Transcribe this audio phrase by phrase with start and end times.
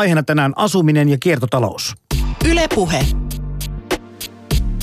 [0.00, 1.94] Aiheena tänään asuminen ja kiertotalous.
[2.44, 3.06] Ylepuhe.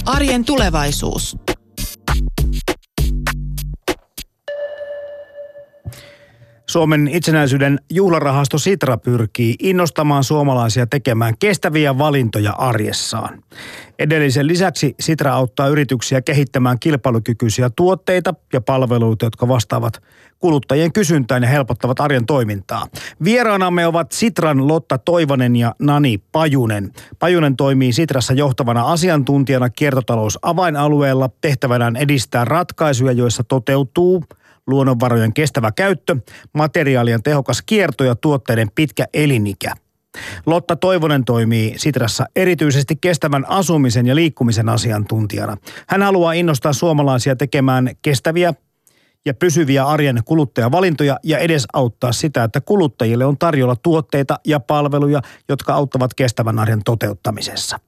[0.06, 1.38] Arjen tulevaisuus.
[6.70, 13.44] Suomen itsenäisyyden juhlarahasto Sitra pyrkii innostamaan suomalaisia tekemään kestäviä valintoja arjessaan.
[14.00, 20.04] Edellisen lisäksi Sitra auttaa yrityksiä kehittämään kilpailukykyisiä tuotteita ja palveluita, jotka vastaavat
[20.40, 22.88] kuluttajien kysyntään ja helpottavat arjen toimintaa.
[23.24, 26.92] Vieraanamme ovat Sitran Lotta Toivonen ja Nani Pajunen.
[27.20, 34.24] Pajunen toimii Sitrassa johtavana asiantuntijana kiertotalous avainalueella tehtävänään edistää ratkaisuja, joissa toteutuu–
[34.68, 36.16] luonnonvarojen kestävä käyttö,
[36.54, 39.74] materiaalien tehokas kierto ja tuotteiden pitkä elinikä.
[40.46, 45.58] Lotta Toivonen toimii Sitrassa erityisesti kestävän asumisen ja liikkumisen asiantuntijana.
[45.90, 48.54] Hän haluaa innostaa suomalaisia tekemään kestäviä
[49.26, 55.74] ja pysyviä arjen kuluttajavalintoja ja edesauttaa sitä, että kuluttajille on tarjolla tuotteita ja palveluja, jotka
[55.74, 57.80] auttavat kestävän arjen toteuttamisessa.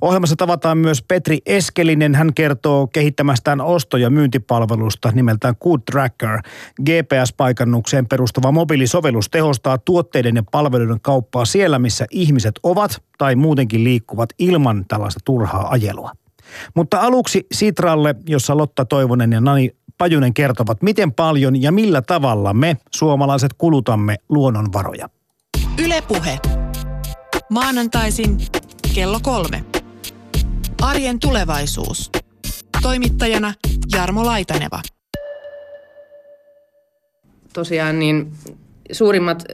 [0.00, 2.14] Ohjelmassa tavataan myös Petri Eskelinen.
[2.14, 6.38] Hän kertoo kehittämästään osto- ja myyntipalvelusta nimeltään Good Tracker.
[6.80, 14.28] GPS-paikannukseen perustuva mobiilisovellus tehostaa tuotteiden ja palveluiden kauppaa siellä, missä ihmiset ovat tai muutenkin liikkuvat
[14.38, 16.12] ilman tällaista turhaa ajelua.
[16.74, 22.54] Mutta aluksi Sitralle, jossa Lotta Toivonen ja Nani Pajunen kertovat, miten paljon ja millä tavalla
[22.54, 25.08] me suomalaiset kulutamme luonnonvaroja.
[25.84, 26.38] Ylepuhe.
[27.50, 28.38] Maanantaisin
[28.98, 29.64] kello kolme.
[30.82, 32.10] Arjen tulevaisuus.
[32.82, 33.54] Toimittajana
[33.92, 34.82] Jarmo Laitaneva.
[37.52, 38.32] Tosiaan niin
[38.92, 39.44] suurimmat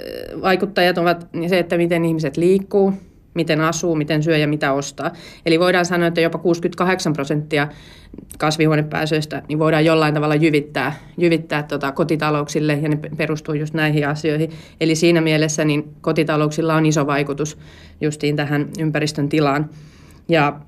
[0.43, 2.93] vaikuttajat ovat se, että miten ihmiset liikkuu,
[3.35, 5.11] miten asuu, miten syö ja mitä ostaa.
[5.47, 7.69] Eli voidaan sanoa, että jopa 68 prosenttia
[8.39, 14.51] kasvihuonepäästöistä niin voidaan jollain tavalla jyvittää, jyvittää tota kotitalouksille ja ne perustuu just näihin asioihin.
[14.81, 17.59] Eli siinä mielessä niin kotitalouksilla on iso vaikutus
[18.01, 19.71] justiin tähän ympäristön tilaan.
[20.29, 20.61] Ja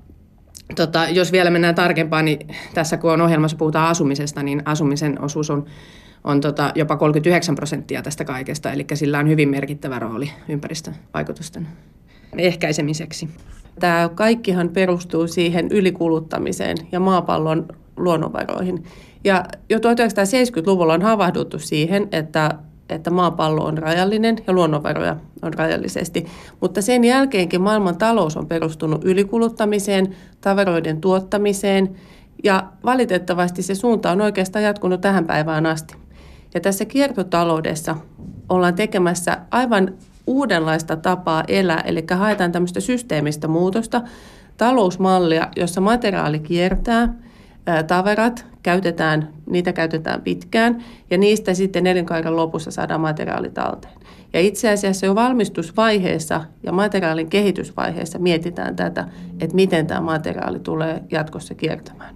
[0.75, 2.39] tota, jos vielä mennään tarkempaan, niin
[2.73, 5.65] tässä kun on ohjelmassa puhutaan asumisesta, niin asumisen osuus on
[6.23, 11.67] on tota jopa 39 prosenttia tästä kaikesta, eli sillä on hyvin merkittävä rooli ympäristön vaikutusten
[12.37, 13.29] ehkäisemiseksi.
[13.79, 17.67] Tämä kaikkihan perustuu siihen ylikuluttamiseen ja maapallon
[17.97, 18.83] luonnonvaroihin.
[19.23, 22.51] Ja jo 1970-luvulla on havahduttu siihen, että,
[22.89, 26.25] että maapallo on rajallinen ja luonnonvaroja on rajallisesti.
[26.61, 31.95] Mutta sen jälkeenkin maailman talous on perustunut ylikuluttamiseen, tavaroiden tuottamiseen
[32.43, 35.95] ja valitettavasti se suunta on oikeastaan jatkunut tähän päivään asti.
[36.53, 37.95] Ja tässä kiertotaloudessa
[38.49, 39.93] ollaan tekemässä aivan
[40.27, 44.01] uudenlaista tapaa elää, eli haetaan tämmöistä systeemistä muutosta,
[44.57, 47.13] talousmallia, jossa materiaali kiertää,
[47.87, 53.93] tavarat käytetään, niitä käytetään pitkään ja niistä sitten elinkaaren lopussa saadaan materiaali talteen.
[54.33, 59.07] Ja itse asiassa jo valmistusvaiheessa ja materiaalin kehitysvaiheessa mietitään tätä,
[59.39, 62.15] että miten tämä materiaali tulee jatkossa kiertämään.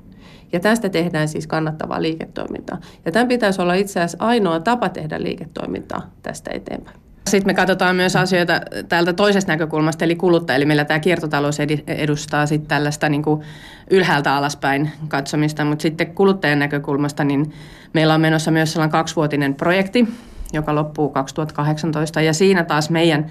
[0.53, 2.77] Ja tästä tehdään siis kannattavaa liiketoimintaa.
[3.05, 6.97] Ja tämän pitäisi olla itse asiassa ainoa tapa tehdä liiketoimintaa tästä eteenpäin.
[7.29, 12.45] Sitten me katsotaan myös asioita täältä toisesta näkökulmasta, eli kuluttaja, eli meillä tämä kiertotalous edustaa
[12.45, 13.41] sitten tällaista niin kuin
[13.89, 17.53] ylhäältä alaspäin katsomista, mutta sitten kuluttajan näkökulmasta niin
[17.93, 20.07] meillä on menossa myös sellainen kaksivuotinen projekti,
[20.53, 23.25] joka loppuu 2018, ja siinä taas meidän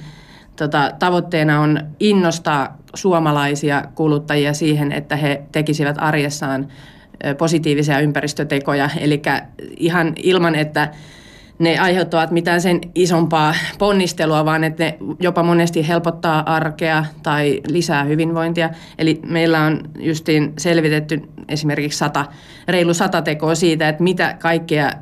[0.57, 6.69] tota, tavoitteena on innostaa suomalaisia kuluttajia siihen, että he tekisivät arjessaan
[7.39, 9.23] positiivisia ympäristötekoja, eli
[9.77, 10.91] ihan ilman, että
[11.61, 18.05] ne aiheuttavat mitään sen isompaa ponnistelua, vaan että ne jopa monesti helpottaa arkea tai lisää
[18.05, 18.71] hyvinvointia.
[18.99, 22.27] Eli meillä on justiin selvitetty esimerkiksi sata,
[22.69, 24.93] reilu sata tekoa siitä, että mitä kaikkea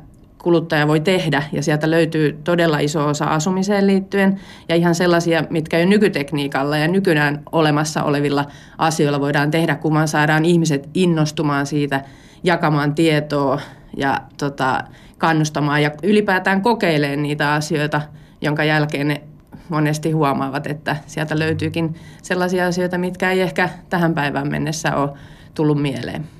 [0.43, 4.39] kuluttaja voi tehdä ja sieltä löytyy todella iso osa asumiseen liittyen
[4.69, 8.45] ja ihan sellaisia, mitkä jo nykytekniikalla ja nykyään olemassa olevilla
[8.77, 12.01] asioilla voidaan tehdä, kun vaan saadaan ihmiset innostumaan siitä,
[12.43, 13.61] jakamaan tietoa
[13.97, 14.83] ja tota,
[15.19, 18.01] kannustamaan ja ylipäätään kokeilemaan niitä asioita,
[18.41, 19.21] jonka jälkeen ne
[19.69, 25.09] monesti huomaavat, että sieltä löytyykin sellaisia asioita, mitkä ei ehkä tähän päivään mennessä ole
[25.53, 26.38] tullut mieleen.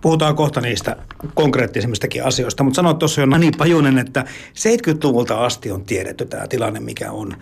[0.00, 0.96] Puhutaan kohta niistä
[1.34, 4.24] konkreettisemmistakin asioista, mutta sanoit tuossa jo Nani Pajunen, että
[4.54, 7.34] 70-luvulta asti on tiedetty tämä tilanne, mikä on.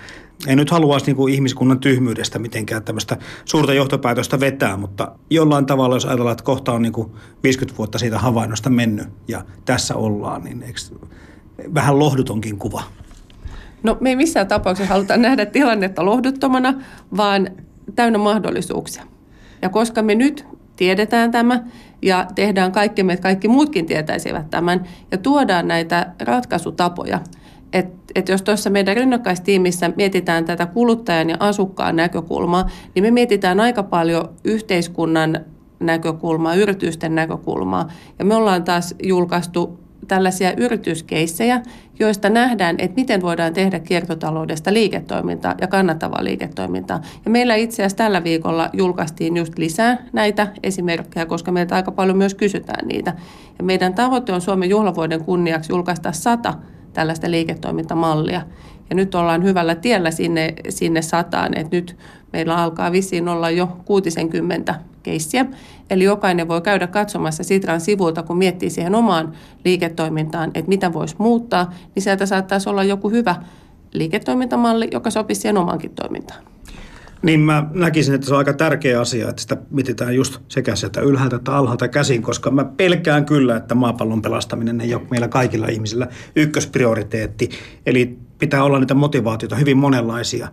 [0.47, 5.97] En nyt haluaisi niin kuin ihmiskunnan tyhmyydestä mitenkään tämmöistä suurta johtopäätöstä vetää, mutta jollain tavalla,
[5.97, 7.13] jos ajatellaan, että kohta on niin kuin
[7.43, 10.81] 50 vuotta siitä havainnosta mennyt ja tässä ollaan, niin eikö
[11.75, 12.83] vähän lohdutonkin kuva?
[13.83, 16.75] No me ei missään tapauksessa haluta nähdä tilannetta lohduttomana,
[17.17, 17.49] vaan
[17.95, 19.05] täynnä mahdollisuuksia.
[19.63, 20.45] Ja koska me nyt
[20.77, 21.65] tiedetään tämä
[22.03, 27.21] ja tehdään kaikkemme, että kaikki muutkin tietäisivät tämän ja tuodaan näitä ratkaisutapoja,
[27.73, 33.61] Et, et jos tuossa meidän rinnakkaistiimissä mietitään tätä kuluttajan ja asukkaan näkökulmaa, niin me mietitään
[33.61, 35.41] aika paljon yhteiskunnan
[35.81, 37.89] näkökulmaa, yritysten näkökulmaa.
[38.19, 41.61] Ja me ollaan taas julkaistu tällaisia yrityskeissejä,
[41.99, 47.01] joista nähdään, että miten voidaan tehdä kiertotaloudesta liiketoimintaa ja kannattavaa liiketoimintaa.
[47.25, 52.17] Ja meillä itse asiassa tällä viikolla julkaistiin just lisää näitä esimerkkejä, koska meiltä aika paljon
[52.17, 53.15] myös kysytään niitä.
[53.59, 56.55] Ja meidän tavoite on Suomen juhlavuoden kunniaksi julkaista sata
[56.93, 58.43] tällaista liiketoimintamallia.
[58.91, 61.97] Ja nyt ollaan hyvällä tiellä sinne, sinne sataan, että nyt
[62.37, 65.47] meillä alkaa vissiin olla jo 60 keissiä.
[65.91, 69.33] Eli jokainen voi käydä katsomassa Sitran sivulta, kun miettii siihen omaan
[69.65, 73.35] liiketoimintaan, että mitä voisi muuttaa, niin sieltä saattaisi olla joku hyvä
[73.93, 76.45] liiketoimintamalli, joka sopisi siihen omaankin toimintaan.
[77.23, 81.01] Niin mä näkisin, että se on aika tärkeä asia, että sitä mietitään just sekä sieltä
[81.01, 85.67] ylhäältä että alhaalta käsin, koska mä pelkään kyllä, että maapallon pelastaminen ei ole meillä kaikilla
[85.67, 87.51] ihmisillä ykkösprioriteetti.
[87.87, 90.49] Eli pitää olla niitä motivaatioita hyvin monenlaisia,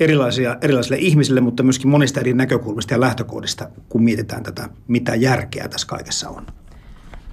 [0.00, 5.68] erilaisia erilaisille ihmisille, mutta myöskin monista eri näkökulmista ja lähtökohdista, kun mietitään tätä, mitä järkeä
[5.68, 6.46] tässä kaikessa on.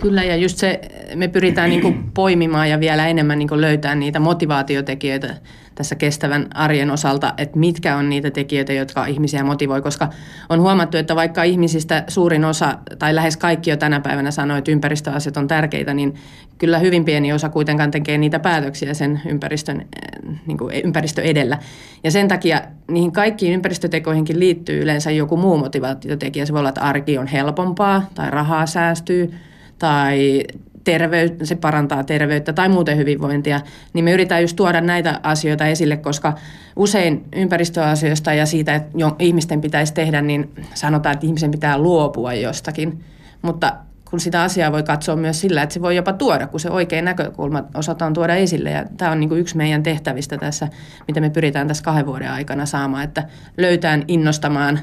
[0.02, 0.82] Kyllä, ja just se,
[1.16, 5.36] me pyritään niin kuin poimimaan ja vielä enemmän niin kuin löytää niitä motivaatiotekijöitä
[5.76, 10.10] tässä kestävän arjen osalta, että mitkä on niitä tekijöitä, jotka ihmisiä motivoi, koska
[10.50, 14.72] on huomattu, että vaikka ihmisistä suurin osa tai lähes kaikki jo tänä päivänä sanoo, että
[14.72, 16.16] ympäristöasiat on tärkeitä, niin
[16.58, 21.58] kyllä hyvin pieni osa kuitenkaan tekee niitä päätöksiä sen ympäristön, eh, niin kuin ympäristö edellä.
[22.04, 22.62] Ja sen takia
[22.92, 26.46] niihin kaikkiin ympäristötekoihinkin liittyy yleensä joku muu motivaatiotekijä.
[26.46, 29.34] Se voi olla, että arki on helpompaa tai rahaa säästyy
[29.80, 30.44] tai
[30.84, 33.62] terveyttä, se parantaa terveyttä tai muuten hyvinvointia,
[33.94, 36.34] niin me yritetään just tuoda näitä asioita esille, koska
[36.76, 42.34] usein ympäristöasioista ja siitä, että jo ihmisten pitäisi tehdä, niin sanotaan, että ihmisen pitää luopua
[42.34, 43.04] jostakin.
[43.42, 43.74] Mutta
[44.10, 47.06] kun sitä asiaa voi katsoa myös sillä, että se voi jopa tuoda, kun se oikein
[47.06, 48.70] näkökulma osataan tuoda esille.
[48.70, 50.68] Ja tämä on niin kuin yksi meidän tehtävistä tässä,
[51.08, 53.24] mitä me pyritään tässä kahden vuoden aikana saamaan, että
[53.58, 54.80] löytään innostamaan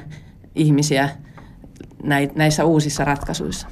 [0.55, 1.09] ihmisiä
[2.35, 3.67] näissä uusissa ratkaisuissa.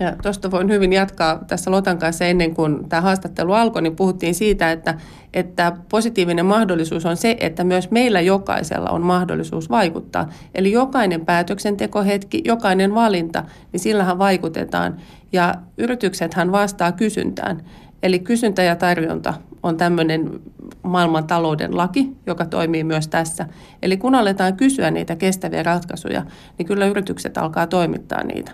[0.00, 4.34] Ja tuosta voin hyvin jatkaa tässä Lotan kanssa ennen kuin tämä haastattelu alkoi, niin puhuttiin
[4.34, 4.94] siitä, että,
[5.34, 10.28] että positiivinen mahdollisuus on se, että myös meillä jokaisella on mahdollisuus vaikuttaa.
[10.54, 14.96] Eli jokainen päätöksentekohetki, jokainen valinta, niin sillähän vaikutetaan.
[15.32, 17.62] Ja yrityksethän vastaa kysyntään.
[18.02, 20.40] Eli kysyntä ja tarjonta on tämmöinen
[20.82, 23.46] maailman talouden laki, joka toimii myös tässä.
[23.82, 26.22] Eli kun aletaan kysyä niitä kestäviä ratkaisuja,
[26.58, 28.52] niin kyllä yritykset alkaa toimittaa niitä.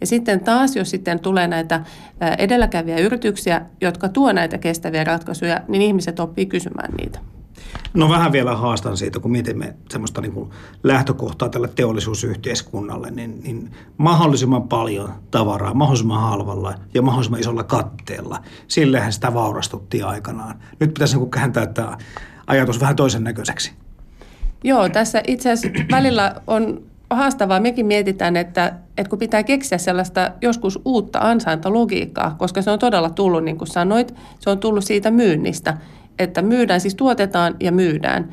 [0.00, 1.80] Ja sitten taas, jos sitten tulee näitä
[2.38, 7.18] edelläkäviä yrityksiä, jotka tuo näitä kestäviä ratkaisuja, niin ihmiset oppii kysymään niitä.
[7.94, 10.50] No vähän vielä haastan siitä, kun mietimme semmoista niin kuin
[10.82, 18.42] lähtökohtaa tälle teollisuusyhteiskunnalle, niin, niin mahdollisimman paljon tavaraa, mahdollisimman halvalla ja mahdollisimman isolla katteella.
[18.68, 20.58] Sillehän sitä vaurastuttiin aikanaan.
[20.80, 21.98] Nyt pitäisi niin kääntää tämä
[22.46, 23.72] ajatus vähän toisen näköiseksi.
[24.64, 27.60] Joo, tässä itse asiassa välillä on haastavaa.
[27.60, 33.10] Mekin mietitään, että, että kun pitää keksiä sellaista joskus uutta ansaintalogiikkaa, koska se on todella
[33.10, 35.76] tullut, niin kuin sanoit, se on tullut siitä myynnistä,
[36.18, 38.28] että myydään, siis tuotetaan ja myydään.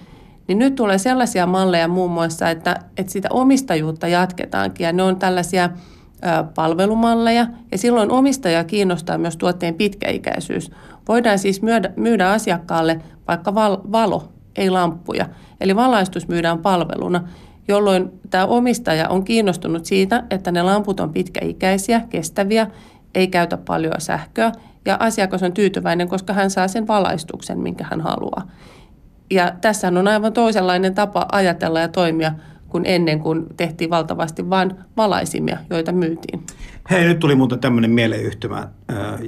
[0.47, 5.17] Niin nyt tulee sellaisia malleja muun muassa, että, että sitä omistajuutta jatketaankin ja ne on
[5.17, 5.69] tällaisia
[6.55, 10.71] palvelumalleja ja silloin omistaja kiinnostaa myös tuotteen pitkäikäisyys.
[11.07, 15.25] Voidaan siis myydä, myydä asiakkaalle vaikka val, valo, ei lamppuja.
[15.61, 17.27] Eli valaistus myydään palveluna
[17.67, 22.67] jolloin tämä omistaja on kiinnostunut siitä, että ne lamput on pitkäikäisiä, kestäviä,
[23.15, 24.51] ei käytä paljon sähköä
[24.85, 28.51] ja asiakas on tyytyväinen, koska hän saa sen valaistuksen, minkä hän haluaa.
[29.31, 32.31] Ja tässä on aivan toisenlainen tapa ajatella ja toimia
[32.69, 36.43] kuin ennen, kun tehtiin valtavasti vain valaisimia, joita myytiin.
[36.89, 38.69] Hei, nyt tuli muuten tämmöinen mieleyhtymä.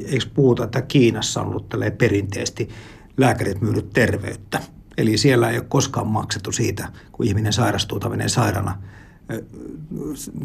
[0.05, 2.69] Eikö puhuta, että Kiinassa on ollut perinteisesti
[3.17, 4.59] lääkärit myynyt terveyttä?
[4.97, 8.77] Eli siellä ei ole koskaan maksettu siitä, kun ihminen sairastuu tai menee sairaana,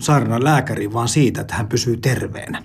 [0.01, 2.63] sairaana lääkäriin, vaan siitä, että hän pysyy terveenä.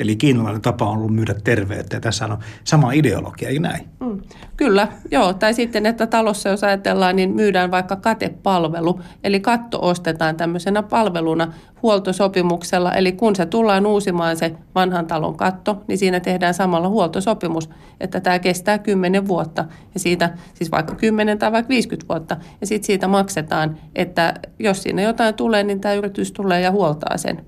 [0.00, 3.88] Eli kiinalainen tapa on ollut myydä terveyttä ja tässä on sama ideologia, ei näin?
[4.00, 4.20] Mm,
[4.56, 5.32] kyllä, joo.
[5.32, 9.00] Tai sitten, että talossa jos ajatellaan, niin myydään vaikka katepalvelu.
[9.24, 11.52] Eli katto ostetaan tämmöisenä palveluna
[11.82, 12.94] huoltosopimuksella.
[12.94, 18.20] Eli kun se tullaan uusimaan se vanhan talon katto, niin siinä tehdään samalla huoltosopimus, että
[18.20, 19.64] tämä kestää 10 vuotta.
[19.94, 22.36] Ja siitä, siis vaikka 10 tai vaikka 50 vuotta.
[22.60, 27.16] Ja sitten siitä maksetaan, että jos siinä jotain tulee, niin tämä yritys tulee ja huoltaa
[27.16, 27.46] sen.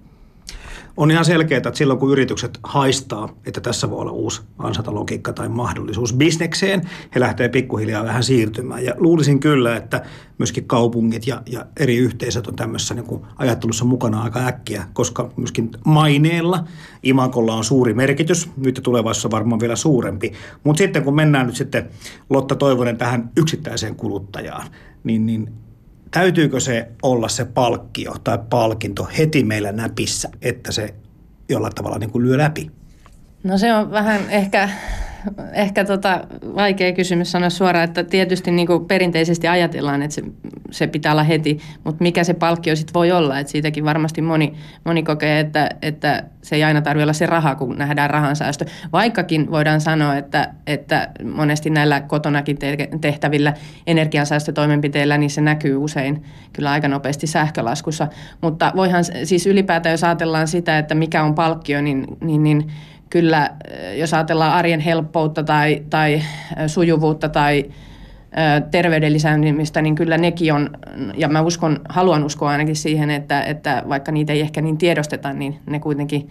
[0.97, 5.49] On ihan selkeää, että silloin kun yritykset haistaa, että tässä voi olla uusi ansatalogiikka tai
[5.49, 6.83] mahdollisuus bisnekseen,
[7.15, 8.85] he lähtee pikkuhiljaa vähän siirtymään.
[8.85, 10.03] Ja luulisin kyllä, että
[10.39, 15.31] myöskin kaupungit ja, ja eri yhteisöt on tämmöisessä niin kuin ajattelussa mukana aika äkkiä, koska
[15.37, 16.65] myöskin maineella
[17.03, 20.33] imakolla on suuri merkitys, nyt ja tulevaisuudessa varmaan vielä suurempi.
[20.65, 21.89] Mutta sitten kun mennään nyt sitten
[22.31, 24.67] Lotta Toivonen tähän yksittäiseen kuluttajaan,
[25.05, 25.53] niin, niin
[26.11, 30.95] täytyykö se olla se palkkio tai palkinto heti meillä näpissä, että se
[31.49, 32.71] jollain tavalla niin kuin lyö läpi?
[33.45, 34.69] No se on vähän ehkä
[35.53, 36.21] ehkä tota,
[36.55, 40.23] vaikea kysymys sanoa suoraan, että tietysti niin kuin perinteisesti ajatellaan, että se,
[40.71, 44.53] se pitää olla heti, mutta mikä se palkkio sitten voi olla, että siitäkin varmasti moni,
[44.85, 48.65] moni kokee, että, että se ei aina tarvitse olla se raha, kun nähdään rahansäästö.
[48.93, 52.59] Vaikkakin voidaan sanoa, että, että monesti näillä kotonakin
[53.01, 53.55] tehtävillä
[53.87, 56.23] energiansäästötoimenpiteillä, niin se näkyy usein
[56.53, 58.09] kyllä aika nopeasti sähkölaskussa.
[58.41, 62.73] Mutta voihan siis ylipäätään, jos ajatellaan sitä, että mikä on palkkio, niin, niin, niin
[63.11, 63.51] kyllä,
[63.97, 66.23] jos ajatellaan arjen helppoutta tai, tai
[66.67, 67.71] sujuvuutta tai
[68.71, 70.71] terveyden lisäämistä, niin kyllä nekin on,
[71.17, 75.33] ja mä uskon, haluan uskoa ainakin siihen, että, että vaikka niitä ei ehkä niin tiedosteta,
[75.33, 76.31] niin ne kuitenkin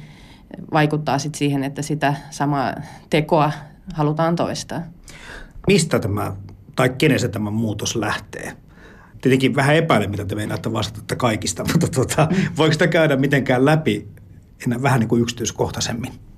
[0.74, 2.76] vaikuttaa sit siihen, että sitä samaa
[3.10, 3.52] tekoa
[3.94, 4.82] halutaan toistaa.
[5.68, 6.34] Mistä tämä,
[6.76, 8.54] tai kenestä tämä muutos lähtee?
[9.22, 14.08] Tietenkin vähän epäilen, mitä te meinaatte vastata kaikista, mutta tuota, voiko sitä käydä mitenkään läpi
[14.66, 16.29] enää vähän niin kuin yksityiskohtaisemmin?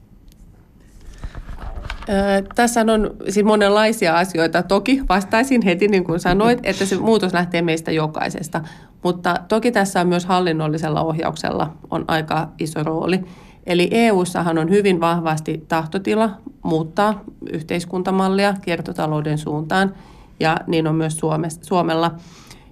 [2.56, 4.64] Tässä on siis monenlaisia asioita.
[4.64, 8.62] Toki vastaisin heti, niin kuin sanoit, että se muutos lähtee meistä jokaisesta.
[9.04, 13.20] Mutta toki tässä on myös hallinnollisella ohjauksella on aika iso rooli.
[13.66, 16.30] Eli EU-sahan on hyvin vahvasti tahtotila
[16.64, 19.96] muuttaa yhteiskuntamallia kiertotalouden suuntaan,
[20.40, 21.20] ja niin on myös
[21.62, 22.12] Suomella.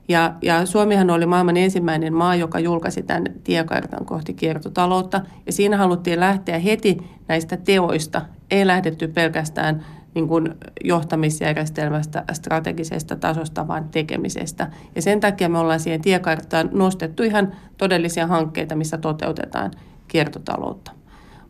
[0.09, 5.21] Ja, ja Suomihan oli maailman ensimmäinen maa, joka julkaisi tämän tiekartan kohti kiertotaloutta.
[5.45, 6.97] Ja siinä haluttiin lähteä heti
[7.27, 8.21] näistä teoista.
[8.51, 9.85] Ei lähdetty pelkästään
[10.15, 14.71] niin kuin johtamisjärjestelmästä, strategisesta tasosta, vaan tekemisestä.
[14.95, 19.71] Ja sen takia me ollaan siihen tiekarttaan nostettu ihan todellisia hankkeita, missä toteutetaan
[20.07, 20.91] kiertotaloutta.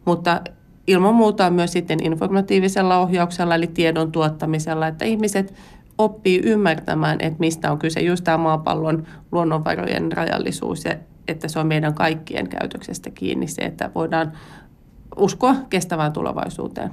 [0.06, 0.42] Mutta
[0.88, 5.54] ilman muuta myös sitten informatiivisella ohjauksella, eli tiedon tuottamisella, että ihmiset
[6.00, 10.96] oppii ymmärtämään, että mistä on kyse, just tämä maapallon luonnonvarojen rajallisuus ja
[11.28, 14.32] että se on meidän kaikkien käytöksestä kiinni se, että voidaan
[15.18, 16.92] uskoa kestävään tulevaisuuteen.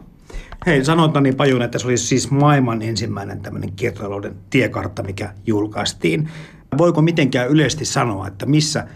[0.66, 6.28] Hei, sanotaan niin Pajun, että se oli siis maailman ensimmäinen tämmöinen kiertotalouden tiekartta, mikä julkaistiin.
[6.78, 8.86] Voiko mitenkään yleisesti sanoa, että missä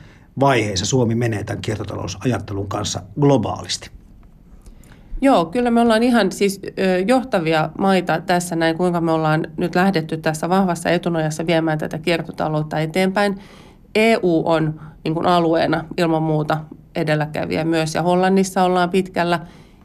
[0.40, 3.99] vaiheessa Suomi menee tämän kiertotalousajattelun kanssa globaalisti?
[5.20, 6.60] Joo, kyllä me ollaan ihan siis
[7.06, 12.78] johtavia maita tässä näin, kuinka me ollaan nyt lähdetty tässä vahvassa etunojassa viemään tätä kiertotaloutta
[12.78, 13.38] eteenpäin.
[13.94, 16.60] EU on niin kuin alueena ilman muuta
[16.94, 19.40] edelläkävijä myös ja Hollannissa ollaan pitkällä.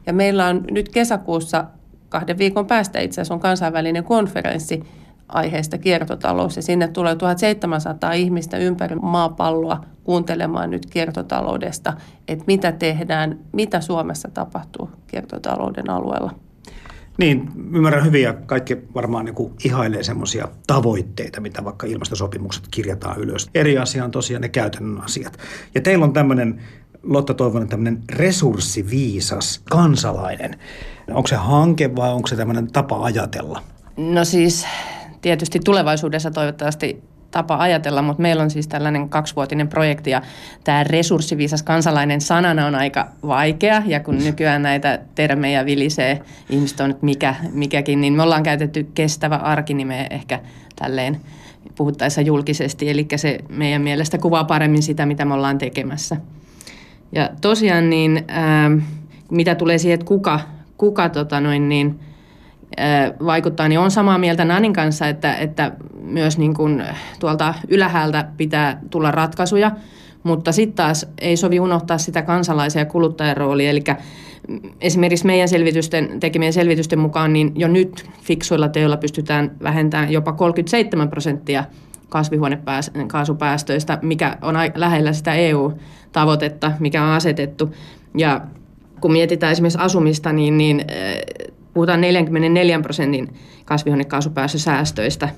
[0.06, 1.64] Ja meillä on nyt kesäkuussa
[2.08, 4.82] kahden viikon päästä itse asiassa on kansainvälinen konferenssi
[5.28, 11.92] aiheesta kiertotalous ja sinne tulee 1700 ihmistä ympäri maapalloa kuuntelemaan nyt kiertotaloudesta,
[12.28, 16.30] että mitä tehdään, mitä Suomessa tapahtuu kiertotalouden alueella.
[17.18, 23.20] Niin, ymmärrän hyvin ja kaikki varmaan niin kuin ihailee semmoisia tavoitteita, mitä vaikka ilmastosopimukset kirjataan
[23.20, 23.50] ylös.
[23.54, 25.38] Eri asia on tosiaan ne käytännön asiat.
[25.74, 26.60] Ja teillä on tämmöinen,
[27.02, 30.58] Lotta Toivonen, tämmöinen resurssiviisas kansalainen.
[31.08, 33.62] Onko se hanke vai onko se tämmöinen tapa ajatella?
[33.96, 34.66] No siis
[35.26, 40.22] tietysti tulevaisuudessa toivottavasti tapa ajatella, mutta meillä on siis tällainen kaksivuotinen projekti ja
[40.64, 46.88] tämä resurssiviisas kansalainen sanana on aika vaikea ja kun nykyään näitä termejä vilisee, ihmiset on
[46.88, 50.40] nyt mikä, mikäkin, niin me ollaan käytetty kestävä arkinimeä ehkä
[50.76, 51.20] tälleen
[51.76, 56.16] puhuttaessa julkisesti, eli se meidän mielestä kuvaa paremmin sitä, mitä me ollaan tekemässä.
[57.12, 58.70] Ja tosiaan niin, ää,
[59.30, 60.40] mitä tulee siihen, että kuka,
[60.76, 62.00] kuka tota noin niin,
[63.26, 66.82] vaikuttaa, niin on samaa mieltä Nanin kanssa, että, että myös niin kuin
[67.20, 69.70] tuolta ylähäältä pitää tulla ratkaisuja,
[70.22, 73.84] mutta sitten taas ei sovi unohtaa sitä kansalaisen ja kuluttajan roolia, eli
[74.80, 81.08] esimerkiksi meidän selvitysten, tekemien selvitysten mukaan, niin jo nyt fiksuilla teoilla pystytään vähentämään jopa 37
[81.08, 81.64] prosenttia
[82.08, 87.74] kasvihuonekaasupäästöistä, mikä on lähellä sitä EU-tavoitetta, mikä on asetettu.
[88.16, 88.40] Ja
[89.00, 90.84] kun mietitään esimerkiksi asumista, niin, niin
[91.76, 93.28] puhutaan 44 prosentin
[93.64, 95.28] kasvihuonekaasupäästösäästöistä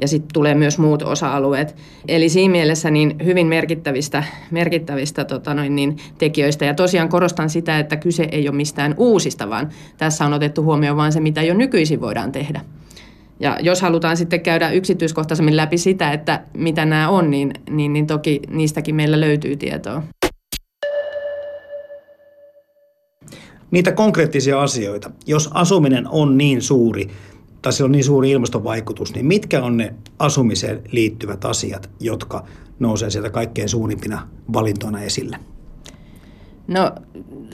[0.00, 1.76] ja sitten tulee myös muut osa-alueet.
[2.08, 6.64] Eli siinä mielessä niin hyvin merkittävistä, merkittävistä tota noin, niin, tekijöistä.
[6.64, 10.96] Ja tosiaan korostan sitä, että kyse ei ole mistään uusista, vaan tässä on otettu huomioon
[10.96, 12.60] vain se, mitä jo nykyisin voidaan tehdä.
[13.40, 18.06] Ja jos halutaan sitten käydä yksityiskohtaisemmin läpi sitä, että mitä nämä on, niin, niin, niin
[18.06, 20.02] toki niistäkin meillä löytyy tietoa.
[23.70, 25.10] Niitä konkreettisia asioita.
[25.26, 27.08] Jos asuminen on niin suuri
[27.62, 32.44] tai sillä on niin suuri ilmastovaikutus, niin mitkä on ne asumiseen liittyvät asiat, jotka
[32.78, 35.36] nousee sieltä kaikkein suurimpina valintoina esille?
[36.68, 36.92] No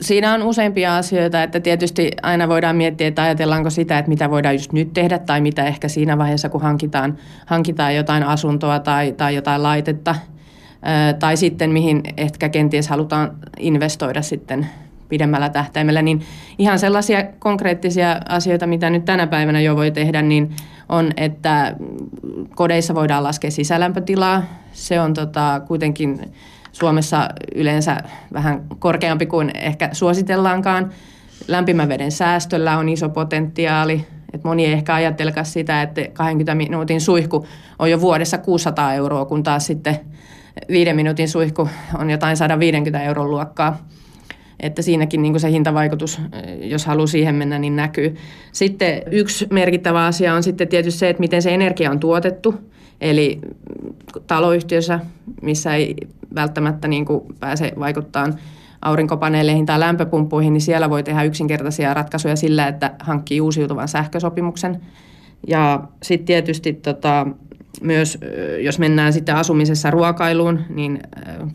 [0.01, 4.55] siinä on useampia asioita, että tietysti aina voidaan miettiä, että ajatellaanko sitä, että mitä voidaan
[4.55, 9.35] just nyt tehdä tai mitä ehkä siinä vaiheessa, kun hankitaan, hankitaan jotain asuntoa tai, tai
[9.35, 10.15] jotain laitetta
[11.19, 14.67] tai sitten mihin ehkä kenties halutaan investoida sitten
[15.09, 16.21] pidemmällä tähtäimellä, niin
[16.57, 20.55] ihan sellaisia konkreettisia asioita, mitä nyt tänä päivänä jo voi tehdä, niin
[20.89, 21.75] on, että
[22.55, 24.43] kodeissa voidaan laskea sisälämpötilaa.
[24.73, 26.33] Se on tota, kuitenkin
[26.71, 27.97] Suomessa yleensä
[28.33, 30.89] vähän korkeampi kuin ehkä suositellaankaan.
[31.47, 34.05] Lämpimän veden säästöllä on iso potentiaali.
[34.33, 37.47] Et moni ei ehkä ajattelekaan sitä, että 20 minuutin suihku
[37.79, 39.99] on jo vuodessa 600 euroa, kun taas sitten
[40.69, 43.77] viiden minuutin suihku on jotain 150 euron luokkaa.
[44.65, 46.21] Että siinäkin niin se hintavaikutus,
[46.59, 48.15] jos haluaa siihen mennä, niin näkyy.
[48.51, 52.55] Sitten yksi merkittävä asia on sitten tietysti se, että miten se energia on tuotettu.
[53.01, 53.39] Eli
[54.27, 54.99] taloyhtiössä,
[55.41, 55.95] missä ei
[56.35, 58.27] välttämättä niin kuin pääse vaikuttaa
[58.81, 64.81] aurinkopaneeleihin tai lämpöpumppuihin, niin siellä voi tehdä yksinkertaisia ratkaisuja sillä, että hankkii uusiutuvan sähkösopimuksen.
[65.47, 67.27] Ja sitten tietysti tota,
[67.81, 68.17] myös,
[68.61, 70.99] jos mennään sitten asumisessa ruokailuun, niin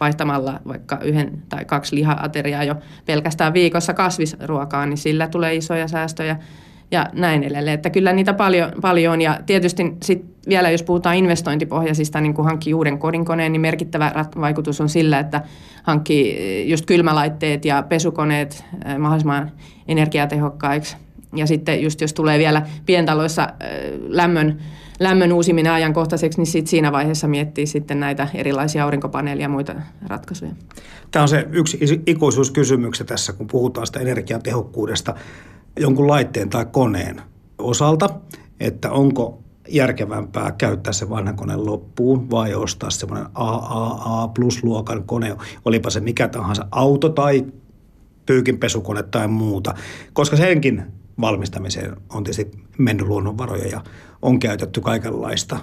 [0.01, 2.75] vaihtamalla vaikka yhden tai kaksi lihaateriaa jo
[3.07, 6.37] pelkästään viikossa kasvisruokaa, niin sillä tulee isoja säästöjä
[6.91, 7.75] ja näin edelleen.
[7.75, 12.45] Että kyllä niitä paljon, paljon on ja tietysti sit vielä jos puhutaan investointipohjaisista, niin kun
[12.45, 15.43] hankkii uuden kodinkoneen, niin merkittävä vaikutus on sillä, että
[15.83, 18.65] hankkii just kylmälaitteet ja pesukoneet
[18.99, 19.53] mahdollisimman
[19.89, 20.97] energiatehokkaiksi.
[21.37, 23.49] Ja sitten just jos tulee vielä pientaloissa
[24.09, 24.59] lämmön,
[25.01, 29.75] lämmön uusiminen ajankohtaiseksi, niin sit siinä vaiheessa miettii sitten näitä erilaisia aurinkopaneelia ja muita
[30.07, 30.51] ratkaisuja.
[31.11, 35.15] Tämä on se yksi ikuisuuskysymys tässä, kun puhutaan sitä energiatehokkuudesta
[35.81, 37.23] jonkun laitteen tai koneen
[37.59, 38.11] osalta,
[38.61, 45.91] että onko järkevämpää käyttää se vanha kone loppuun vai ostaa semmoinen AAA plus-luokan kone, olipa
[45.91, 47.47] se mikä tahansa auto tai
[48.27, 49.75] pyykinpesukone tai muuta,
[50.13, 50.83] koska senkin
[51.21, 53.81] valmistamiseen on tietysti mennyt luonnonvaroja ja
[54.23, 55.61] on käytetty kaikenlaista.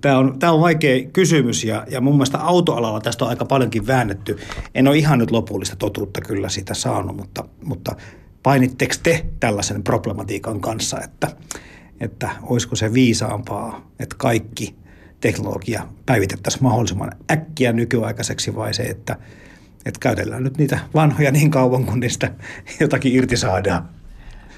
[0.00, 3.86] Tämä on, tämä on vaikea kysymys ja, ja mun mielestä autoalalla tästä on aika paljonkin
[3.86, 4.38] väännetty.
[4.74, 7.96] En ole ihan nyt lopullista totuutta kyllä siitä saanut, mutta, mutta
[8.42, 11.28] painitteko te tällaisen problematiikan kanssa, että,
[12.00, 14.74] että olisiko se viisaampaa, että kaikki
[15.20, 19.16] teknologia päivitettäisiin mahdollisimman äkkiä nykyaikaiseksi vai se, että,
[19.86, 22.34] että käytellään nyt niitä vanhoja niin kauan, kun niistä
[22.80, 24.01] jotakin irti saadaan?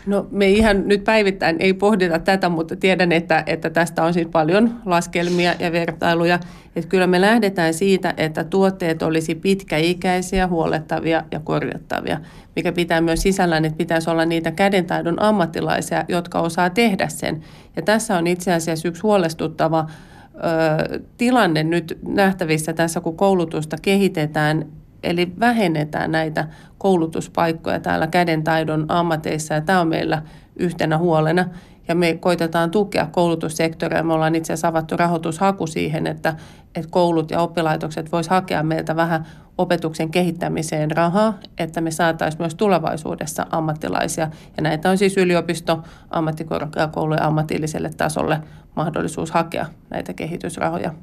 [0.07, 4.27] No me ihan nyt päivittäin ei pohdita tätä, mutta tiedän, että, että tästä on siis
[4.27, 6.39] paljon laskelmia ja vertailuja.
[6.77, 12.21] Että kyllä me lähdetään siitä, että tuotteet olisi pitkäikäisiä, huolettavia ja korjattavia,
[12.57, 17.41] mikä pitää myös sisällään, että pitäisi olla niitä kädentaidon ammattilaisia, jotka osaa tehdä sen.
[17.77, 19.87] Ja tässä on itse asiassa yksi huolestuttava
[20.35, 24.67] ö, tilanne nyt nähtävissä tässä, kun koulutusta kehitetään
[25.05, 30.23] Eli vähennetään näitä koulutuspaikkoja täällä kädentaidon ammateissa ja tämä on meillä
[30.57, 31.49] yhtenä huolena.
[31.89, 34.03] Ja me koitetaan tukea koulutussektoria.
[34.03, 36.37] Me ollaan itse asiassa avattu rahoitushaku siihen, että,
[36.75, 39.27] että koulut ja oppilaitokset vois hakea meiltä vähän
[39.59, 44.31] opetuksen kehittämiseen rahaa, että me saataisiin myös tulevaisuudessa ammattilaisia.
[44.57, 48.41] Ja näitä on siis yliopisto, ammattikorkeakoulu ja ammatilliselle tasolle
[48.77, 50.95] mahdollisuus hakea näitä kehitysrahoja.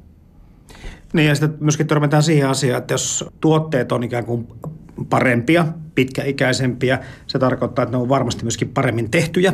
[1.12, 4.48] Niin ja sitten myöskin törmätään siihen asiaan, että jos tuotteet on ikään kuin
[5.10, 9.52] parempia, pitkäikäisempiä, se tarkoittaa, että ne on varmasti myöskin paremmin tehtyjä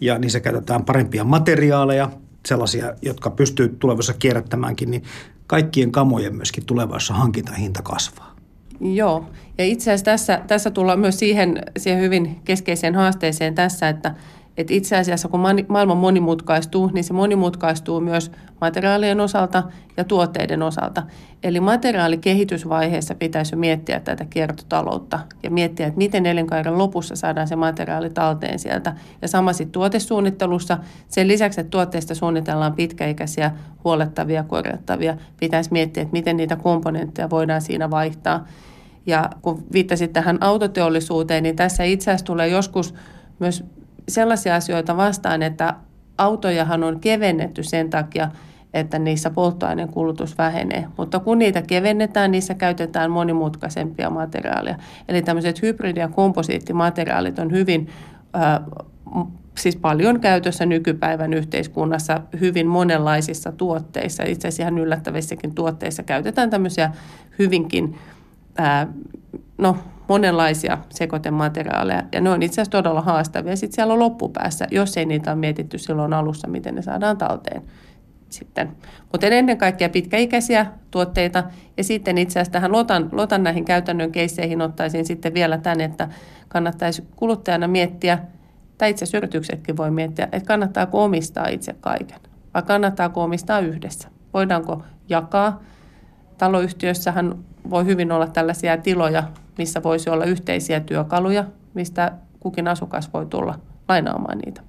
[0.00, 2.10] ja niissä käytetään parempia materiaaleja,
[2.46, 5.02] sellaisia, jotka pystyy tulevaisuudessa kierrättämäänkin, niin
[5.46, 8.36] kaikkien kamojen myöskin tulevaisuudessa hankintahinta kasvaa.
[8.80, 14.14] Joo, ja itse asiassa tässä, tässä tullaan myös siihen, siihen hyvin keskeiseen haasteeseen tässä, että–
[14.56, 19.62] että itse asiassa kun maailma monimutkaistuu, niin se monimutkaistuu myös materiaalien osalta
[19.96, 21.02] ja tuotteiden osalta.
[21.42, 28.10] Eli materiaalikehitysvaiheessa pitäisi miettiä tätä kiertotaloutta ja miettiä, että miten elinkaaren lopussa saadaan se materiaali
[28.10, 28.94] talteen sieltä.
[29.22, 30.78] Ja sama sitten tuotesuunnittelussa.
[31.08, 33.50] Sen lisäksi, että tuotteista suunnitellaan pitkäikäisiä,
[33.84, 38.46] huolettavia, korjattavia, pitäisi miettiä, että miten niitä komponentteja voidaan siinä vaihtaa.
[39.06, 42.94] Ja kun viittasit tähän autoteollisuuteen, niin tässä itse asiassa tulee joskus
[43.38, 43.64] myös
[44.08, 45.74] sellaisia asioita vastaan, että
[46.18, 48.30] autojahan on kevennetty sen takia,
[48.74, 50.86] että niissä polttoaineen kulutus vähenee.
[50.96, 54.76] Mutta kun niitä kevennetään, niissä käytetään monimutkaisempia materiaaleja.
[55.08, 57.88] Eli tämmöiset hybridi- ja komposiittimateriaalit on hyvin,
[58.36, 58.60] äh,
[59.58, 64.22] siis paljon käytössä nykypäivän yhteiskunnassa hyvin monenlaisissa tuotteissa.
[64.22, 66.92] Itse asiassa ihan yllättävissäkin tuotteissa käytetään tämmöisiä
[67.38, 67.98] hyvinkin,
[68.60, 68.88] äh,
[69.58, 69.76] no
[70.08, 73.56] monenlaisia sekoitemateriaaleja ja ne on itse asiassa todella haastavia.
[73.56, 77.62] Sitten siellä on loppupäässä, jos ei niitä ole mietitty silloin alussa, miten ne saadaan talteen
[78.28, 78.72] sitten.
[79.12, 81.44] Mutta ennen kaikkea pitkäikäisiä tuotteita
[81.76, 86.08] ja sitten itse asiassa tähän lotan, lotan näihin käytännön keisseihin ottaisin sitten vielä tämän, että
[86.48, 88.18] kannattaisi kuluttajana miettiä,
[88.78, 92.18] tai itse asiassa yrityksetkin voi miettiä, että kannattaako omistaa itse kaiken
[92.56, 94.08] vai kannattaako omistaa yhdessä.
[94.34, 95.62] Voidaanko jakaa.
[96.38, 97.34] Taloyhtiössähän
[97.70, 99.24] voi hyvin olla tällaisia tiloja,
[99.58, 104.62] missä voisi olla yhteisiä työkaluja, mistä kukin asukas voi tulla lainaamaan niitä.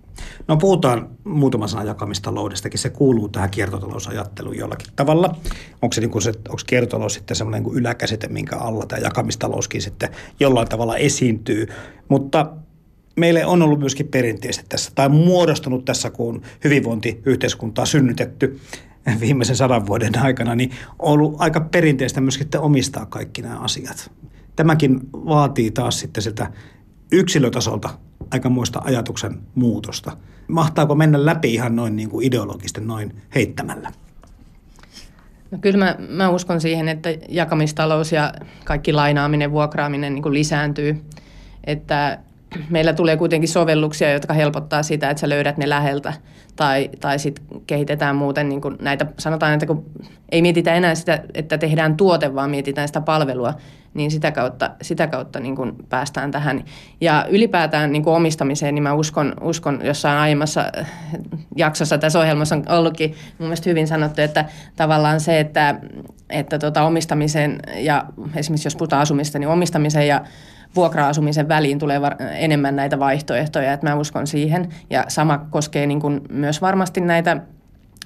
[0.48, 2.80] No puhutaan muutama sana jakamistaloudestakin.
[2.80, 5.36] Se kuuluu tähän kiertotalousajatteluun jollakin tavalla.
[5.82, 9.82] Onko, se, niin kuin se, onko kiertotalous sitten semmoinen niin yläkäsite, minkä alla tämä jakamistalouskin
[9.82, 11.68] sitten jollain tavalla esiintyy.
[12.10, 12.52] Mutta
[13.16, 18.60] meille on ollut myöskin perinteisesti tässä, tai muodostunut tässä, kun hyvinvointiyhteiskuntaa synnytetty
[19.20, 24.12] viimeisen sadan vuoden aikana, niin on ollut aika perinteistä myöskin, että omistaa kaikki nämä asiat.
[24.58, 26.52] Tämäkin vaatii taas sitten sitä
[27.12, 27.90] yksilötasolta
[28.32, 30.18] aikamoista ajatuksen muutosta.
[30.48, 33.92] Mahtaako mennä läpi ihan noin niin kuin ideologisten noin heittämällä?
[35.52, 38.34] No kyllä mä, mä uskon siihen, että jakamistalous ja
[38.66, 41.04] kaikki lainaaminen, vuokraaminen niin kuin lisääntyy.
[41.64, 42.20] Että
[42.70, 46.14] meillä tulee kuitenkin sovelluksia, jotka helpottaa sitä, että sä löydät ne läheltä
[46.56, 49.86] tai, tai sitten kehitetään muuten niin kuin näitä, sanotaan, että kun
[50.32, 53.54] ei mietitä enää sitä, että tehdään tuote, vaan mietitään sitä palvelua,
[53.98, 56.64] niin sitä kautta, sitä kautta niin kuin päästään tähän.
[57.02, 60.72] Ja ylipäätään niin kuin omistamiseen, niin mä uskon, uskon jossain aiemmassa
[61.56, 65.76] jaksossa tässä ohjelmassa on ollutkin mun mielestä hyvin sanottu, että tavallaan se, että,
[66.30, 68.06] että tota omistamisen ja
[68.36, 70.22] esimerkiksi jos puhutaan asumista, niin omistamisen ja
[70.76, 74.70] vuokra-asumisen väliin tulee var- enemmän näitä vaihtoehtoja, että mä uskon siihen.
[74.90, 77.38] Ja sama koskee niin kuin myös varmasti näitä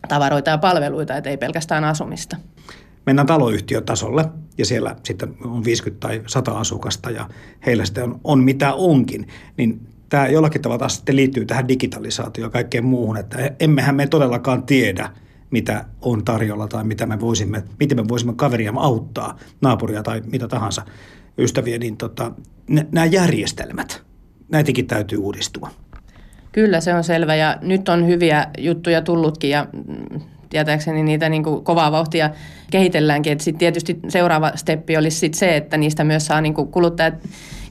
[0.07, 2.37] tavaroita ja palveluita, että ei pelkästään asumista.
[3.05, 4.25] Mennään taloyhtiötasolle
[4.57, 7.29] ja siellä sitten on 50 tai 100 asukasta ja
[7.65, 9.27] heillä sitten on, on mitä onkin.
[9.57, 14.07] Niin tämä jollakin tavalla taas sitten liittyy tähän digitalisaatioon ja kaikkeen muuhun, että emmehän me
[14.07, 15.09] todellakaan tiedä,
[15.51, 20.47] mitä on tarjolla tai mitä me voisimme, miten me voisimme kaveria auttaa, naapuria tai mitä
[20.47, 20.85] tahansa
[21.37, 22.31] ystäviä, niin tota,
[22.91, 24.03] nämä järjestelmät,
[24.49, 25.69] näitäkin täytyy uudistua.
[26.51, 29.67] Kyllä, se on selvä ja nyt on hyviä juttuja tullutkin ja
[30.51, 32.29] tietääkseni niitä niin kuin kovaa vauhtia
[32.71, 33.39] kehitelläänkin.
[33.39, 37.13] Sitten tietysti seuraava steppi olisi sit se, että niistä myös saa niin kuin kuluttajat,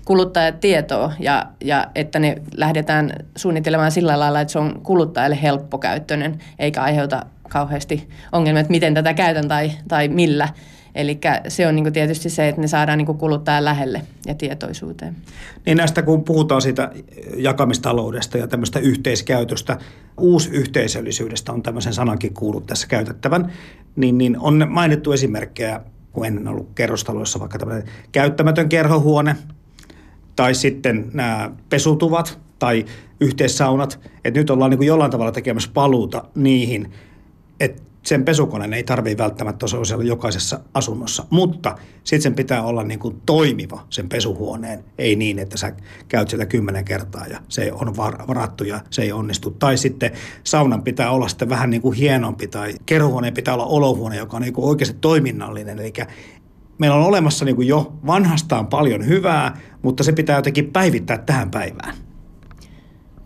[0.05, 6.39] kuluttajat tietoa ja, ja että ne lähdetään suunnittelemaan sillä lailla, että se on kuluttajalle helppokäyttöinen
[6.59, 10.49] eikä aiheuta kauheasti ongelmia, että miten tätä käytän tai, tai millä.
[10.95, 15.17] Eli se on niin tietysti se, että ne saadaan niin kuluttajan lähelle ja tietoisuuteen.
[15.67, 16.93] Niin näistä kun puhutaan siitä
[17.37, 19.79] jakamistaloudesta ja tämmöistä yhteiskäytöstä,
[20.19, 23.53] uusyhteisöllisyydestä on tämmöisen sanankin kuullut tässä käytettävän,
[23.97, 25.81] niin, niin on mainittu esimerkkejä,
[26.13, 29.37] kun ennen ollut kerrostaloissa vaikka tämmöinen käyttämätön kerhohuone
[30.37, 32.85] tai sitten nämä pesutuvat tai
[33.21, 36.93] yhteissaunat, että nyt ollaan niin kuin jollain tavalla tekemässä paluuta niihin,
[37.61, 42.99] että sen pesukoneen ei tarvitse välttämättä olla jokaisessa asunnossa, mutta sitten sen pitää olla niin
[42.99, 45.73] kuin toimiva sen pesuhuoneen, ei niin, että sä
[46.09, 49.51] käyt siellä kymmenen kertaa ja se on varattu ja se ei onnistu.
[49.51, 50.11] Tai sitten
[50.45, 54.43] saunan pitää olla sitten vähän niin kuin hienompi tai kerhohuoneen pitää olla olohuone, joka on
[54.43, 55.93] niin kuin oikeasti toiminnallinen, eli
[56.79, 61.51] meillä on olemassa niin kuin jo vanhastaan paljon hyvää, mutta se pitää jotenkin päivittää tähän
[61.51, 61.95] päivään.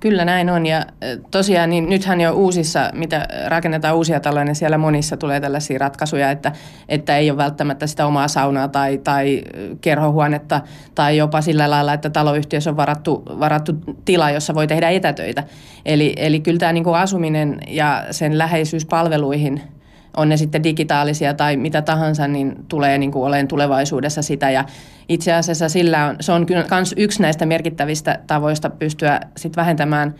[0.04, 0.86] Kyllä näin on ja
[1.30, 6.30] tosiaan niin nythän jo uusissa, mitä rakennetaan uusia taloja, niin siellä monissa tulee tällaisia ratkaisuja,
[6.30, 6.52] että,
[6.88, 9.42] että ei ole välttämättä sitä omaa saunaa tai, tai
[9.80, 10.60] kerhohuonetta
[10.94, 13.72] tai jopa sillä lailla, että taloyhtiössä on varattu, varattu
[14.04, 15.44] tila, jossa voi tehdä etätöitä.
[15.84, 19.60] Eli, eli kyllä tämä niin kuin asuminen ja sen läheisyys palveluihin–
[20.16, 24.50] on ne sitten digitaalisia tai mitä tahansa, niin tulee niin kuin olemaan tulevaisuudessa sitä.
[24.50, 24.64] Ja
[25.08, 30.14] itse asiassa sillä on, se on myös yksi näistä merkittävistä tavoista pystyä sitten vähentämään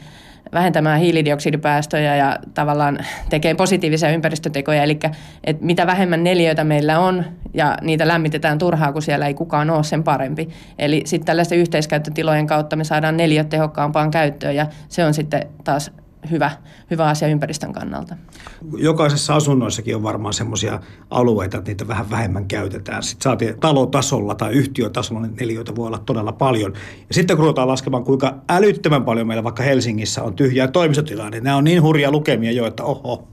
[0.52, 2.98] vähentämään hiilidioksidipäästöjä ja tavallaan
[3.30, 4.82] tekee positiivisia ympäristötekoja.
[4.82, 4.98] Eli
[5.44, 9.84] että mitä vähemmän neljöitä meillä on ja niitä lämmitetään turhaa, kun siellä ei kukaan ole
[9.84, 10.48] sen parempi.
[10.78, 15.90] Eli sitten tällaisten yhteiskäyttötilojen kautta me saadaan neljöt tehokkaampaan käyttöön ja se on sitten taas
[16.30, 16.50] hyvä,
[16.90, 18.16] hyvä asia ympäristön kannalta.
[18.76, 23.02] Jokaisessa asunnoissakin on varmaan semmoisia alueita, että niitä vähän vähemmän käytetään.
[23.02, 26.72] Sitten saatiin talotasolla tai yhtiötasolla, niin neliöitä voi olla todella paljon.
[27.08, 31.44] Ja sitten kun ruvetaan laskemaan, kuinka älyttömän paljon meillä vaikka Helsingissä on tyhjää toimistotilaa, niin
[31.44, 33.28] nämä on niin hurja lukemia jo, että oho,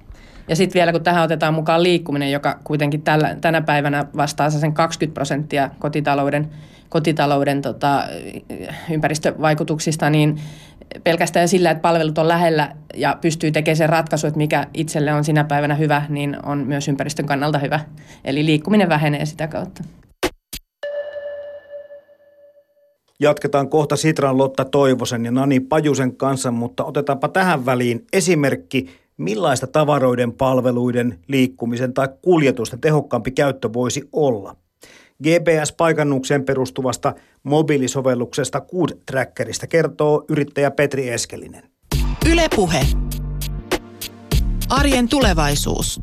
[0.47, 4.73] ja sitten vielä kun tähän otetaan mukaan liikkuminen, joka kuitenkin tällä, tänä päivänä vastaa sen
[4.73, 6.49] 20 prosenttia kotitalouden,
[6.89, 8.03] kotitalouden tota,
[8.91, 10.41] ympäristövaikutuksista, niin
[11.03, 15.23] pelkästään sillä, että palvelut on lähellä ja pystyy tekemään sen ratkaisu, että mikä itselle on
[15.23, 17.79] sinä päivänä hyvä, niin on myös ympäristön kannalta hyvä.
[18.25, 19.83] Eli liikkuminen vähenee sitä kautta.
[23.19, 29.67] Jatketaan kohta Sitran Lotta Toivosen ja Nani Pajusen kanssa, mutta otetaanpa tähän väliin esimerkki, millaista
[29.67, 34.55] tavaroiden, palveluiden, liikkumisen tai kuljetusten tehokkaampi käyttö voisi olla.
[35.23, 41.63] GPS-paikannukseen perustuvasta mobiilisovelluksesta Good Trackerista kertoo yrittäjä Petri Eskelinen.
[42.31, 42.85] Ylepuhe.
[44.69, 46.01] Arjen tulevaisuus.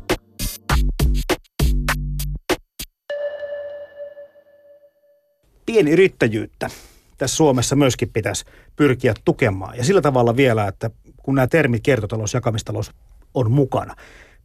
[5.65, 6.69] Pienyrittäjyyttä
[7.17, 9.77] tässä Suomessa myöskin pitäisi pyrkiä tukemaan.
[9.77, 10.89] Ja sillä tavalla vielä, että
[11.23, 12.91] kun nämä termit kiertotalous, jakamistalous
[13.33, 13.95] on mukana.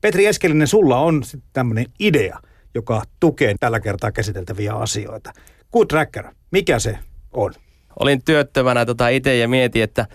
[0.01, 2.41] Petri Eskelinen, sulla on tämmöinen idea,
[2.75, 5.33] joka tukee tällä kertaa käsiteltäviä asioita.
[5.73, 6.99] Good Tracker, mikä se
[7.33, 7.55] on?
[8.01, 10.07] Olin työttömänä tota itse ja mietin, että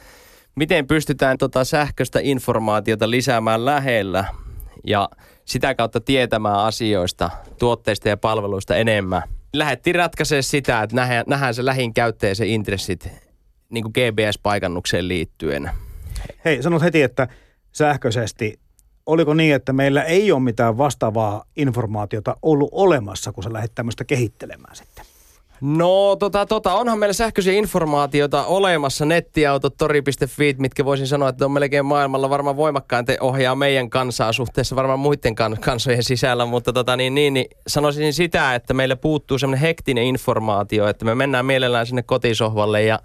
[0.56, 4.26] miten pystytään tota sähköistä informaatiota lisäämään lähellä
[4.84, 5.10] ja
[5.46, 9.22] sitä kautta tietämään asioista, tuotteista ja palveluista enemmän.
[9.54, 13.10] Lähettiin ratkaisemaan sitä, että nähdään, nähdään se lähin käyttäjä se intressit
[13.70, 15.72] niin kuin GPS-paikannukseen liittyen.
[16.46, 17.28] Hei, sanot heti, että
[17.72, 18.60] sähköisesti
[19.10, 24.06] oliko niin, että meillä ei ole mitään vastaavaa informaatiota ollut olemassa, kun sä lähdet tämmöistä
[24.06, 25.06] kehittelemään sitten?
[25.62, 31.52] No tota, tota, onhan meillä sähköisiä informaatiota olemassa, nettiautot, tori.fi, mitkä voisin sanoa, että on
[31.52, 36.74] melkein maailmalla varmaan voimakkaan te ohjaa meidän kansaa suhteessa varmaan muiden kan- kansojen sisällä, mutta
[36.74, 41.46] tota, niin, niin, niin, sanoisin sitä, että meillä puuttuu semmoinen hektinen informaatio, että me mennään
[41.46, 43.00] mielellään sinne kotisohvalle ja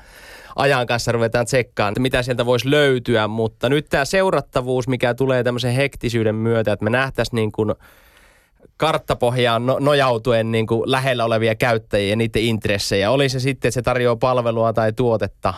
[0.57, 5.43] ajan kanssa ruvetaan tsekkaamaan, että mitä sieltä voisi löytyä, mutta nyt tämä seurattavuus, mikä tulee
[5.43, 7.75] tämmöisen hektisyyden myötä, että me nähtäisiin niin kuin
[8.77, 13.11] karttapohjaan no, nojautuen niin kuin lähellä olevia käyttäjiä ja niiden intressejä.
[13.11, 15.55] Oli se sitten, että se tarjoaa palvelua tai tuotetta,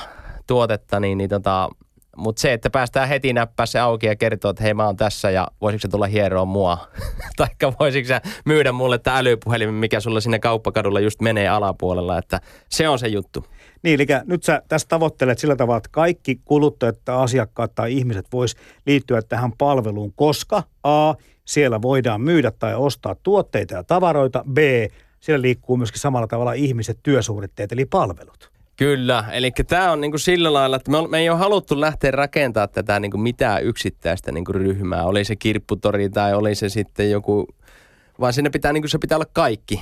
[0.46, 1.68] tuotetta niin, niin tota,
[2.16, 5.30] mutta se, että päästään heti näppää se auki ja kertoo, että hei mä oon tässä
[5.30, 6.78] ja voisiko se tulla hieroa mua?
[7.36, 12.40] Taikka voisiko se myydä mulle tämä älypuhelin, mikä sulla sinne kauppakadulla just menee alapuolella, että
[12.68, 13.44] se on se juttu.
[13.82, 18.26] Niin, eli nyt sä tässä tavoittelet sillä tavalla, että kaikki kuluttajat tai asiakkaat tai ihmiset
[18.32, 24.58] vois liittyä tähän palveluun, koska A, siellä voidaan myydä tai ostaa tuotteita ja tavaroita, B,
[25.20, 28.50] siellä liikkuu myöskin samalla tavalla ihmiset, työsuoritteet eli palvelut.
[28.76, 32.10] Kyllä, eli tämä on niinku sillä lailla, että me, on, me ei ole haluttu lähteä
[32.10, 35.04] rakentamaan tätä niinku mitään yksittäistä niinku ryhmää.
[35.04, 37.46] Oli se kirpputori tai oli se sitten joku,
[38.20, 39.80] vaan sinne pitää, niinku, se pitää olla kaikki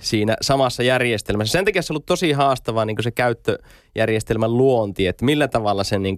[0.00, 1.52] siinä samassa järjestelmässä.
[1.52, 5.98] Sen takia se on ollut tosi haastavaa niin se käyttöjärjestelmän luonti, että millä tavalla se
[5.98, 6.16] niin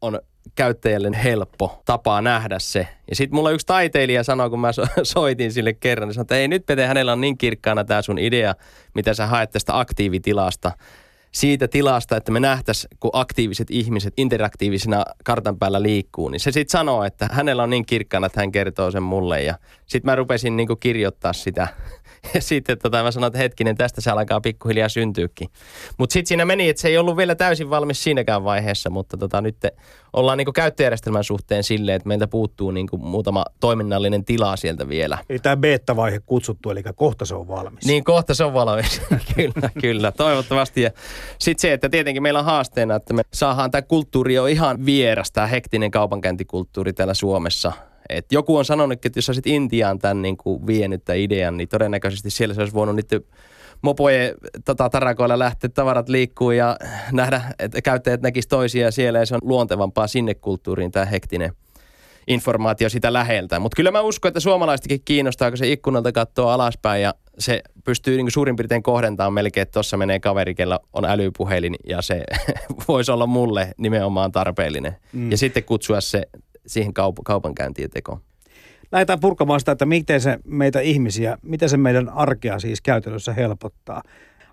[0.00, 0.20] on
[0.54, 2.88] käyttäjälle helppo tapa nähdä se.
[3.10, 4.70] Ja sitten mulla yksi taiteilija sanoi, kun mä
[5.02, 8.18] soitin sille kerran, niin sanoi, että ei nyt Pete, hänellä on niin kirkkaana tämä sun
[8.18, 8.54] idea,
[8.94, 10.72] mitä sä haet tästä aktiivitilasta
[11.32, 16.78] siitä tilasta, että me nähtäisiin, kun aktiiviset ihmiset interaktiivisena kartan päällä liikkuu, niin se sitten
[16.78, 19.42] sanoo, että hänellä on niin kirkkana, että hän kertoo sen mulle.
[19.42, 19.54] Ja
[19.88, 21.68] sitten mä rupesin niinku kirjoittaa sitä
[22.34, 25.48] ja sitten tota, mä sanoin, että hetkinen, tästä se alkaa pikkuhiljaa syntyykin.
[25.98, 29.40] Mutta sitten siinä meni, että se ei ollut vielä täysin valmis siinäkään vaiheessa, mutta tota,
[29.40, 29.56] nyt
[30.12, 35.18] ollaan niinku käyttöjärjestelmän suhteen silleen, että meiltä puuttuu niinku muutama toiminnallinen tila sieltä vielä.
[35.28, 37.84] Eli tämä beta-vaihe kutsuttu, eli kohta se on valmis.
[37.84, 39.02] Niin, kohta se on valmis.
[39.36, 40.82] kyllä, kyllä, toivottavasti.
[40.82, 40.90] Ja
[41.38, 45.32] sitten se, että tietenkin meillä on haasteena, että me saadaan tämä kulttuuri jo ihan vieras,
[45.32, 47.72] tämä hektinen kaupankäyntikultturi täällä Suomessa–
[48.08, 51.68] et joku on sanonut, että jos olisit Intiaan tämän niin kuin vienyt tämän idean, niin
[51.68, 53.20] todennäköisesti siellä se olisi voinut niiden
[53.82, 56.76] mopojen tota, tarakoilla lähteä tavarat liikkuu ja
[57.12, 61.52] nähdä, että käyttäjät näkisivät toisia siellä ja se on luontevampaa sinne kulttuuriin tämä hektinen
[62.28, 63.58] informaatio sitä läheltä.
[63.58, 68.16] Mutta kyllä mä uskon, että suomalaistakin kiinnostaa, kun se ikkunalta katsoo alaspäin ja se pystyy
[68.16, 72.24] niin suurin piirtein kohdentamaan melkein, että tuossa menee kaveri, kella on älypuhelin ja se
[72.88, 74.96] voisi olla mulle nimenomaan tarpeellinen.
[75.12, 75.30] Mm.
[75.30, 76.22] Ja sitten kutsua se
[76.68, 78.20] siihen kaup- kaupankäyntiin tekoon.
[78.92, 84.02] Lähdetään purkamaan sitä, että miten se meitä ihmisiä, miten se meidän arkea siis käytännössä helpottaa.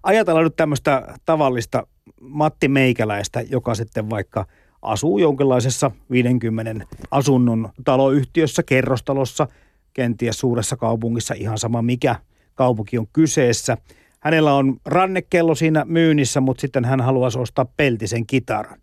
[0.03, 1.87] Ajatellaan nyt tämmöistä tavallista
[2.21, 4.45] Matti Meikäläistä, joka sitten vaikka
[4.81, 9.47] asuu jonkinlaisessa 50 asunnon taloyhtiössä, kerrostalossa,
[9.93, 12.15] kenties suuressa kaupungissa, ihan sama mikä
[12.55, 13.77] kaupunki on kyseessä.
[14.19, 18.79] Hänellä on rannekello siinä myynnissä, mutta sitten hän haluaisi ostaa peltisen kitaran.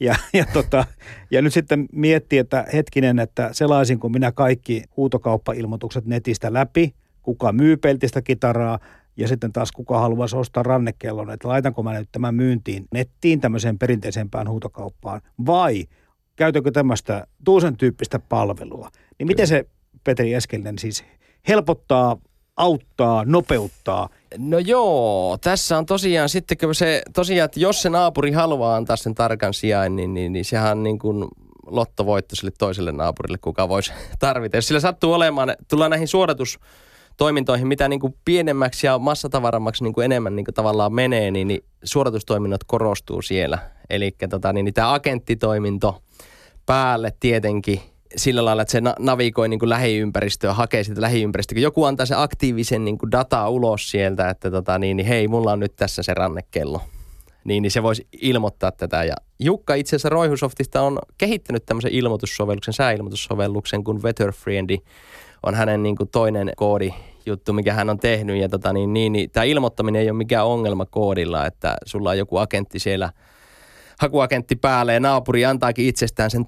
[0.00, 0.84] Ja, ja, tota,
[1.30, 7.76] ja nyt sitten miettii, että hetkinen, että selaisinko minä kaikki huutokauppailmoitukset netistä läpi, kuka myy
[7.76, 8.78] peltistä kitaraa
[9.16, 13.78] ja sitten taas kuka haluaisi ostaa rannekellon, että laitanko mä nyt tämän myyntiin nettiin tämmöiseen
[13.78, 15.84] perinteisempään huutokauppaan vai
[16.36, 18.88] käytänkö tämmöistä tuusen tyyppistä palvelua.
[19.18, 19.66] Niin miten se
[20.04, 21.04] Petri Eskelinen siis
[21.48, 22.16] helpottaa
[22.56, 24.08] auttaa, nopeuttaa?
[24.38, 29.14] No joo, tässä on tosiaan sitten se, tosiaan, että jos se naapuri haluaa antaa sen
[29.14, 31.28] tarkan sijain, niin, niin, niin sehän on niin kuin
[31.66, 34.56] lottovoitto sille toiselle naapurille, kuka voisi tarvita.
[34.56, 36.58] Jos sillä sattuu olemaan, tullaan näihin suodatus
[37.16, 41.48] toimintoihin, mitä niin kuin pienemmäksi ja massatavarammaksi niin kuin enemmän niin kuin tavallaan menee, niin,
[41.48, 43.58] niin suoritustoiminnot korostuu siellä.
[43.90, 46.02] Eli tota, niin, niin tämä agenttitoiminto
[46.66, 47.80] päälle tietenkin
[48.16, 51.58] sillä lailla, että se navigoi niin kuin lähiympäristöä, hakee sitä lähiympäristöä.
[51.58, 55.52] Joku antaa se aktiivisen niin kuin dataa ulos sieltä, että tota, niin, niin hei, mulla
[55.52, 56.80] on nyt tässä se rannekello.
[57.44, 59.04] Niin, niin se voisi ilmoittaa tätä.
[59.04, 64.78] Ja Jukka itse asiassa Roihusoftista on kehittänyt tämmöisen ilmoitussovelluksen, sääilmoitussovelluksen, kun Weatherfriendi
[65.42, 66.90] on hänen niin kuin toinen koodi
[67.26, 68.36] juttu, mikä hän on tehnyt.
[68.36, 72.18] Ja tota, niin, niin, niin, tämä ilmoittaminen ei ole mikään ongelma koodilla, että sulla on
[72.18, 73.12] joku agentti siellä,
[74.00, 76.46] hakuagentti päällä ja naapuri antaakin itsestään sen,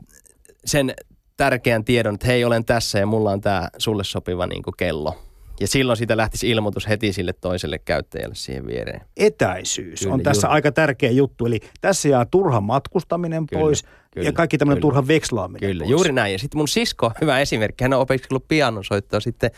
[0.65, 0.95] sen
[1.37, 5.23] tärkeän tiedon, että hei, olen tässä ja mulla on tämä sulle sopiva niin kuin kello.
[5.61, 9.01] Ja silloin siitä lähtisi ilmoitus heti sille toiselle käyttäjälle siihen viereen.
[9.17, 10.55] Etäisyys kyllä, on tässä juuri.
[10.55, 11.47] aika tärkeä juttu.
[11.47, 15.91] Eli tässä jää turha matkustaminen kyllä, pois kyllä, ja kaikki tämmöinen turha vekslaaminen Kyllä, pois.
[15.91, 16.33] juuri näin.
[16.33, 19.51] Ja sitten mun sisko, hyvä esimerkki, hän on opiskellut pianosoittoa sitten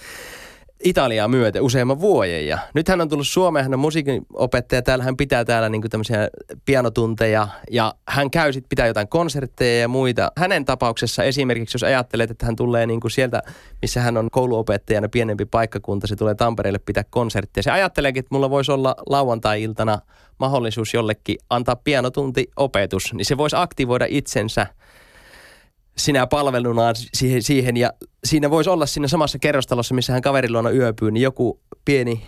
[0.85, 2.47] Italiaa myöten useamman vuoden.
[2.47, 6.29] Ja nyt hän on tullut Suomeen, hän on musiikinopettaja, täällä hän pitää täällä niin tämmöisiä
[6.65, 10.33] pianotunteja ja hän käy sitten pitää jotain konsertteja ja muita.
[10.37, 13.43] Hänen tapauksessa esimerkiksi, jos ajattelet, että hän tulee niin kuin sieltä,
[13.83, 17.63] missä hän on kouluopettajana pienempi paikkakunta, se tulee Tampereelle pitää konsertteja.
[17.63, 19.99] Se ajatteleekin, että mulla voisi olla lauantai-iltana
[20.39, 24.67] mahdollisuus jollekin antaa pianotunti opetus, niin se voisi aktivoida itsensä–
[25.99, 27.93] sinä palvelunaan siihen, siihen ja
[28.25, 32.23] siinä voisi olla siinä samassa kerrostalossa, missä hän kaverin yöpyy, niin joku pieni,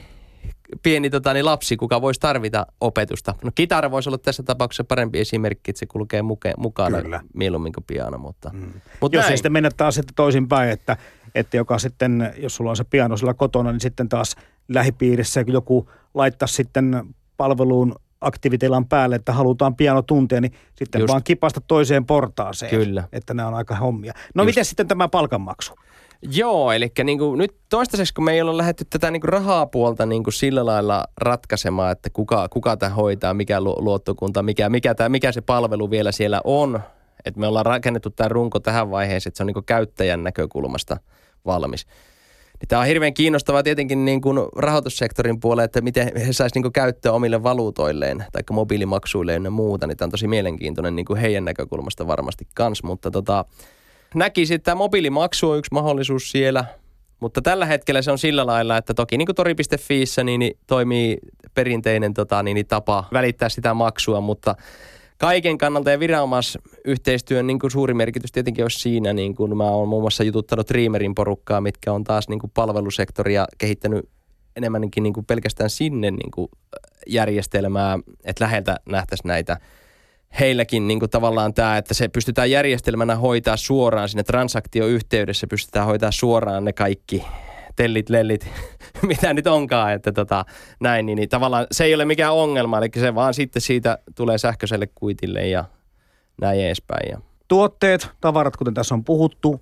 [0.83, 3.35] pieni tota, niin lapsi, kuka voisi tarvita opetusta.
[3.44, 7.20] No kitara voisi olla tässä tapauksessa parempi esimerkki, että se kulkee muke, mukana Kyllä.
[7.35, 8.72] mieluummin kuin piano, mutta, mm.
[9.00, 9.30] mutta Jos näin.
[9.30, 10.96] ei sitten mennä taas sitten toisinpäin, että,
[11.35, 14.37] että joka sitten, jos sulla on se piano sillä kotona, niin sitten taas
[14.68, 17.04] lähipiirissä joku laittaa sitten
[17.37, 21.09] palveluun aktiviteillan päälle, että halutaan pianotunteja, niin sitten Just.
[21.09, 22.70] vaan kipasta toiseen portaaseen.
[22.70, 23.04] Kyllä.
[23.12, 24.12] Että nämä on aika hommia.
[24.35, 25.74] No miten sitten tämä palkanmaksu?
[26.22, 30.06] Joo, eli niin kuin nyt toistaiseksi, kun me ei ole lähdetty tätä niin kuin rahapuolta
[30.06, 35.09] niin kuin sillä lailla ratkaisemaan, että kuka, kuka tämä hoitaa, mikä luottokunta, mikä, mikä, tämä,
[35.09, 36.80] mikä se palvelu vielä siellä on.
[37.24, 40.96] Että me ollaan rakennettu tämä runko tähän vaiheeseen, että se on niin kuin käyttäjän näkökulmasta
[41.46, 41.87] valmis.
[42.61, 46.73] Niin tämä on hirveän kiinnostavaa tietenkin niin kuin rahoitussektorin puolelle, että miten he saisivat niin
[46.73, 49.87] käyttöä omille valuutoilleen tai mobiilimaksuilleen ja muuta.
[49.87, 53.44] Niin tämä on tosi mielenkiintoinen niin kuin heidän näkökulmasta varmasti kans, mutta tota,
[54.14, 56.64] näkisin, että tämä mobiilimaksu on yksi mahdollisuus siellä,
[57.20, 61.18] mutta tällä hetkellä se on sillä lailla, että toki niin kuin tori.fiissä niin, niin toimii
[61.55, 64.55] perinteinen tota, niin, niin tapa välittää sitä maksua, mutta
[65.20, 69.88] kaiken kannalta ja viranomaisyhteistyön niin kuin suuri merkitys tietenkin olisi siinä, niin kuin mä oon
[69.88, 74.09] muun muassa jututtanut Dreamerin porukkaa, mitkä on taas niin kuin palvelusektoria kehittänyt
[74.56, 76.48] enemmänkin niin kuin pelkästään sinne niin kuin
[77.06, 79.56] järjestelmää, että läheltä nähtäisiin näitä.
[80.40, 86.12] Heilläkin niin kuin tavallaan tämä, että se pystytään järjestelmänä hoitaa suoraan sinne transaktioyhteydessä, pystytään hoitaa
[86.12, 87.24] suoraan ne kaikki
[87.76, 88.48] tellit, lellit,
[89.09, 90.44] mitä nyt onkaan, että tota,
[90.80, 94.38] näin, niin, niin tavallaan se ei ole mikään ongelma, eli se vaan sitten siitä tulee
[94.38, 95.64] sähköiselle kuitille ja
[96.40, 97.11] näin edespäin.
[97.11, 97.20] Ja.
[97.48, 99.61] Tuotteet, tavarat, kuten tässä on puhuttu,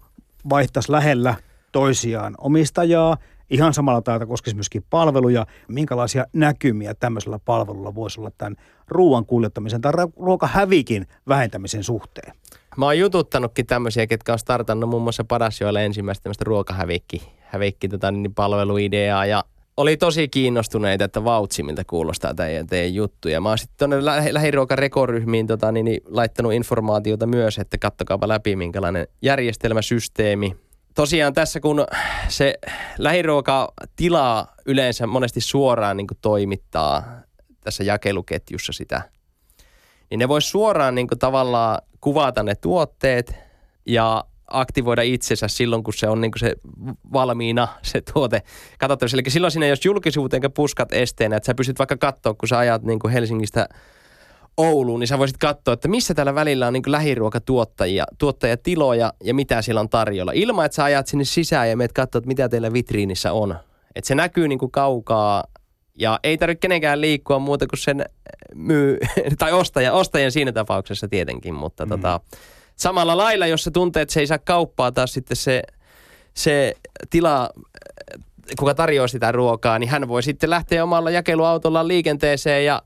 [0.51, 1.35] vaihtaisi lähellä
[1.73, 3.16] toisiaan omistajaa.
[3.51, 5.47] Ihan samalla tavalla koskisi myöskin palveluja.
[5.68, 8.57] Minkälaisia näkymiä tämmöisellä palvelulla voisi olla tämän
[8.88, 12.33] ruoan kuljettamisen tai ruokahävikin vähentämisen suhteen?
[12.77, 18.11] Mä oon jututtanutkin tämmöisiä, ketkä on startannut muun muassa Padasjoella ensimmäistä tämmöistä ruokahävikki hävikki tota,
[18.11, 19.45] niin palveluideaa ja
[19.77, 23.41] oli tosi kiinnostuneita, että vautsimilta kuulostaa teidän, teidän juttuja.
[23.41, 28.57] Mä oon sitten tuonne lä- lähiruokarekoryhmiin tota, niin, niin, laittanut informaatiota myös, että kattokaapa läpi
[28.57, 30.57] minkälainen järjestelmäsysteemi.
[30.95, 31.87] Tosiaan tässä kun
[32.29, 32.55] se
[32.99, 37.05] lähiruokatila yleensä monesti suoraan niin kuin toimittaa
[37.65, 39.03] tässä jakeluketjussa sitä,
[40.11, 43.35] niin ne vois suoraan niin kuin tavallaan kuvata ne tuotteet
[43.87, 46.55] ja aktivoida itsensä silloin, kun se on niin kuin se
[47.13, 48.43] valmiina se tuote
[48.79, 49.17] katsottavissa.
[49.17, 52.83] Eli silloin siinä jos julkisuuteen puskat esteenä, että sä pystyt vaikka katsoa, kun sä ajat
[52.83, 53.69] niin kuin Helsingistä
[54.57, 59.63] Ouluun, niin sä voisit katsoa, että missä tällä välillä on niin lähiruokatuottajia, tuottajatiloja ja mitä
[59.63, 60.33] siellä on tarjolla.
[60.35, 63.57] Ilman, että sä ajat sinne sisään ja meet katsoa, että mitä teillä vitriinissä on.
[63.95, 65.45] Että se näkyy niin kuin kaukaa
[65.99, 68.05] ja ei tarvitse kenenkään liikkua muuta kuin sen
[68.55, 68.99] myy,
[69.39, 71.89] tai ostaja, ostajan siinä tapauksessa tietenkin, mutta mm.
[71.89, 72.21] tota,
[72.79, 75.62] samalla lailla, jos se tuntee, että se ei saa kauppaa taas sitten se,
[76.35, 76.75] se
[77.11, 77.51] tila,
[78.59, 82.83] kuka tarjoaa sitä ruokaa, niin hän voi sitten lähteä omalla jakeluautolla liikenteeseen ja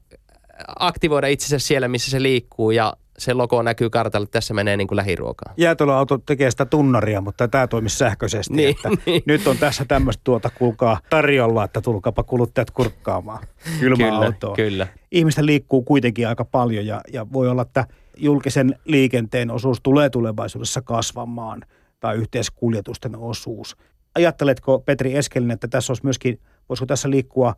[0.79, 2.71] aktivoida itsensä siellä, missä se liikkuu.
[2.71, 5.55] Ja se logo näkyy kartalle, että tässä menee niin kuin lähiruokaa.
[5.57, 8.55] Jäätelöauto tekee sitä tunnaria, mutta tämä toimii sähköisesti.
[8.55, 9.23] Niin, että niin.
[9.27, 13.45] Nyt on tässä tämmöistä tuota kuulkaa tarjolla, että tulkaapa kuluttajat kurkkaamaan
[13.81, 14.87] kylmää kyllä, Kyllä.
[15.11, 17.87] Ihmistä liikkuu kuitenkin aika paljon ja, ja voi olla, että
[18.17, 21.63] julkisen liikenteen osuus tulee tulevaisuudessa kasvamaan
[22.01, 23.77] tai yhteiskuljetusten osuus.
[24.15, 27.55] Ajatteletko Petri Eskelin, että tässä olisi myöskin, voisiko tässä liikkua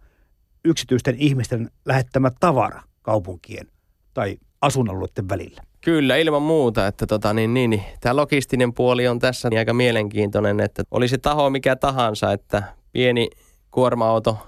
[0.65, 3.74] yksityisten ihmisten lähettämä tavara kaupunkien
[4.15, 5.63] tai asuinalueiden välillä?
[5.81, 6.87] Kyllä, ilman muuta.
[6.87, 7.83] Että tota, niin, niin, niin.
[8.01, 12.63] Tämä logistinen puoli on tässä niin aika mielenkiintoinen, että olisi taho mikä tahansa, että
[12.93, 13.31] pieni
[13.71, 14.39] kuorma-auto,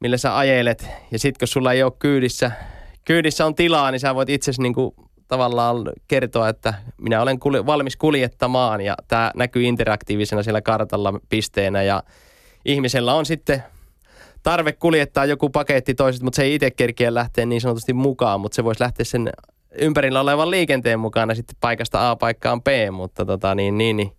[0.00, 2.50] millä sä ajelet, ja sitten kun sulla ei ole kyydissä,
[3.04, 4.94] kyydissä on tilaa, niin sä voit itse niin kuin,
[5.28, 5.76] tavallaan
[6.08, 12.02] kertoa, että minä olen kulje, valmis kuljettamaan, ja tämä näkyy interaktiivisena siellä kartalla pisteenä, ja
[12.64, 13.62] ihmisellä on sitten
[14.44, 18.56] tarve kuljettaa joku paketti toiset, mutta se ei itse kerkiä lähteä niin sanotusti mukaan, mutta
[18.56, 19.30] se voisi lähteä sen
[19.78, 24.12] ympärillä olevan liikenteen mukana sitten paikasta A paikkaan B, mutta tota niin, niin, niin.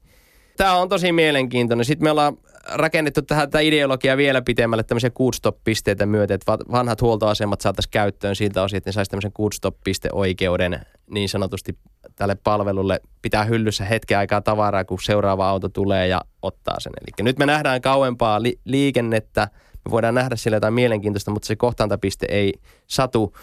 [0.57, 1.85] Tämä on tosi mielenkiintoinen.
[1.85, 2.37] Sitten me ollaan
[2.73, 8.63] rakennettu tähän tätä ideologiaa vielä pitemmälle tämmöisiä goodstop-pisteitä myöten, että vanhat huoltoasemat saataisiin käyttöön siltä
[8.63, 11.77] osin, että ne saisi tämmöisen goodstop-pisteoikeuden niin sanotusti
[12.15, 16.93] tälle palvelulle pitää hyllyssä hetken aikaa tavaraa, kun seuraava auto tulee ja ottaa sen.
[17.01, 19.47] Eli nyt me nähdään kauempaa li- liikennettä,
[19.85, 22.53] me voidaan nähdä siellä jotain mielenkiintoista, mutta se kohtaantapiste ei
[22.87, 23.33] satu,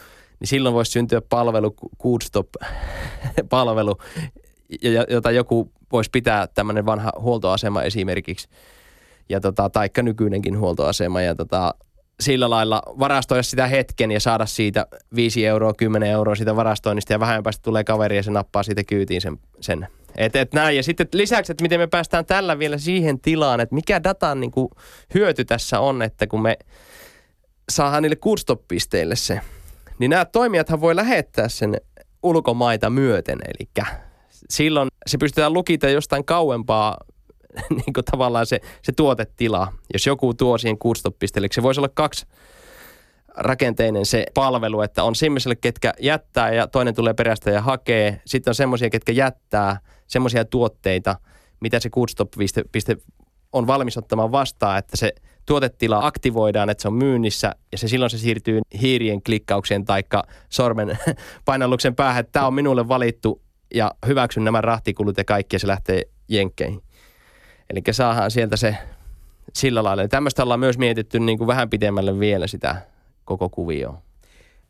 [0.41, 3.97] niin silloin voisi syntyä palvelu, Goodstop-palvelu,
[5.09, 8.49] jota joku voisi pitää tämmöinen vanha huoltoasema esimerkiksi,
[9.29, 11.75] ja tota, taikka nykyinenkin huoltoasema, ja tota,
[12.21, 17.21] sillä lailla varastoida sitä hetken ja saada siitä 5 euroa, 10 euroa siitä varastoinnista ja
[17.21, 19.39] vähän päästä tulee kaveri ja se nappaa siitä kyytiin sen.
[19.61, 19.89] sen.
[20.17, 20.77] Et, et näin.
[20.77, 24.51] Ja sitten lisäksi, että miten me päästään tällä vielä siihen tilaan, että mikä datan niin
[24.51, 24.69] kuin,
[25.15, 26.59] hyöty tässä on, että kun me
[27.71, 29.41] saadaan niille kurstoppisteille se,
[29.99, 31.77] niin nämä toimijathan voi lähettää sen
[32.23, 33.89] ulkomaita myöten, eli
[34.51, 36.97] silloin se pystytään lukita jostain kauempaa
[37.71, 39.73] niin kuin tavallaan se, se tuotetila.
[39.93, 42.27] Jos joku tuo siihen kurstoppisteelle, se voisi olla kaksi
[43.37, 48.21] rakenteinen se palvelu, että on semmoiselle, ketkä jättää ja toinen tulee perästä ja hakee.
[48.25, 49.81] Sitten on semmoisia, ketkä jättää
[50.13, 51.17] semmoisia tuotteita,
[51.61, 52.97] mitä se Goodstop-piste
[53.53, 55.13] on valmis ottamaan vastaan, että se
[55.47, 60.99] tuotetila aktivoidaan, että se on myynnissä ja se silloin se siirtyy hiirien klikkaukseen taikka sormen
[61.45, 63.43] painalluksen päähän, että tämä on minulle valittu
[63.75, 66.83] ja hyväksyn nämä rahtikulut ja kaikki ja se lähtee jenkkeihin.
[67.71, 68.77] Eli saadaan sieltä se
[69.53, 70.09] sillä lailla.
[70.09, 72.77] Tämmöistä ollaan myös mietitty niin kuin vähän pidemmälle vielä sitä
[73.25, 74.03] koko kuvioa.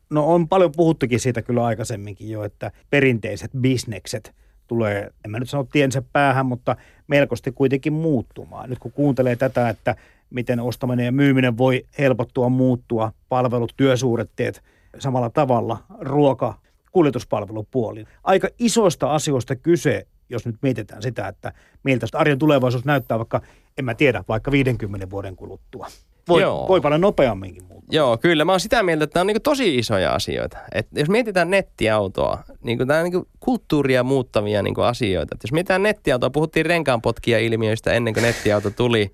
[0.09, 4.35] No on paljon puhuttukin siitä kyllä aikaisemminkin jo, että perinteiset bisnekset
[4.67, 6.75] tulee, en mä nyt sano tiensä päähän, mutta
[7.07, 8.69] melkoisesti kuitenkin muuttumaan.
[8.69, 9.95] Nyt kun kuuntelee tätä, että
[10.29, 14.63] miten ostaminen ja myyminen voi helpottua, muuttua, palvelut, työsuuretteet
[14.99, 16.57] samalla tavalla, ruoka,
[16.91, 18.05] kuljetuspalvelupuoli.
[18.23, 21.53] Aika isoista asioista kyse jos nyt mietitään sitä, että
[21.83, 23.41] miltä arjen tulevaisuus näyttää vaikka,
[23.77, 25.87] en mä tiedä, vaikka 50 vuoden kuluttua.
[26.27, 26.67] Voi, Joo.
[26.67, 27.89] voi paljon nopeamminkin muuttua.
[27.91, 28.45] Joo, kyllä.
[28.45, 30.57] Mä oon sitä mieltä, että nämä on niin tosi isoja asioita.
[30.71, 35.35] Et jos mietitään nettiautoa, niin tämä on niin kulttuuria muuttavia niin asioita.
[35.35, 39.11] Et jos mietitään nettiautoa, puhuttiin renkaanpotkia ilmiöistä ennen kuin nettiauto tuli,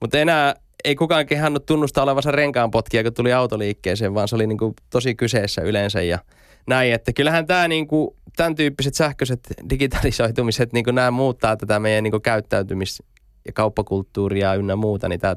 [0.00, 4.74] mutta enää ei kukaan kehannut tunnustaa olevansa renkaanpotkia, kun tuli autoliikkeeseen, vaan se oli niin
[4.90, 6.02] tosi kyseessä yleensä.
[6.02, 6.18] Ja
[6.66, 9.40] näin, että kyllähän tämä niinku, tämän tyyppiset sähköiset
[9.70, 13.13] digitalisoitumiset, niinku nämä muuttaa tätä meidän niinku käyttäytymis-
[13.46, 15.36] ja kauppakulttuuria ynnä muuta, niin tämä,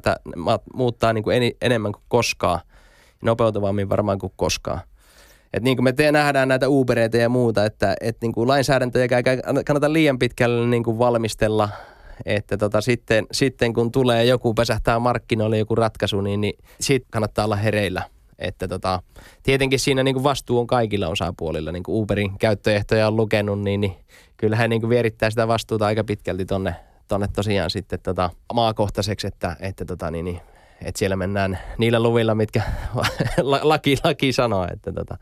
[0.74, 2.60] muuttaa niinku en, enemmän kuin koskaan,
[3.22, 4.80] nopeutuvammin varmaan kuin koskaan.
[5.52, 9.04] Et niin kuin me te nähdään näitä Ubereita ja muuta, että et niin kuin lainsäädäntöjä
[9.04, 11.68] ei kannata liian pitkälle niin kuin valmistella,
[12.24, 17.44] että tota, sitten, sitten kun tulee joku, pesähtää markkinoille joku ratkaisu, niin, niin siitä kannattaa
[17.44, 18.02] olla hereillä–
[18.38, 19.02] että tota,
[19.42, 21.72] tietenkin siinä niin kuin vastuu on kaikilla osapuolilla.
[21.72, 23.94] Niin kuin Uberin käyttöehtoja on lukenut, niin, niin
[24.36, 26.74] kyllähän niin kuin vierittää sitä vastuuta aika pitkälti tonne,
[27.08, 30.40] tonne tosiaan sitten tota, maakohtaiseksi, että, että, tota, niin, niin,
[30.82, 32.62] että siellä mennään niillä luvilla, mitkä
[33.62, 34.68] laki, laki sanoo.
[34.72, 35.16] Että tota,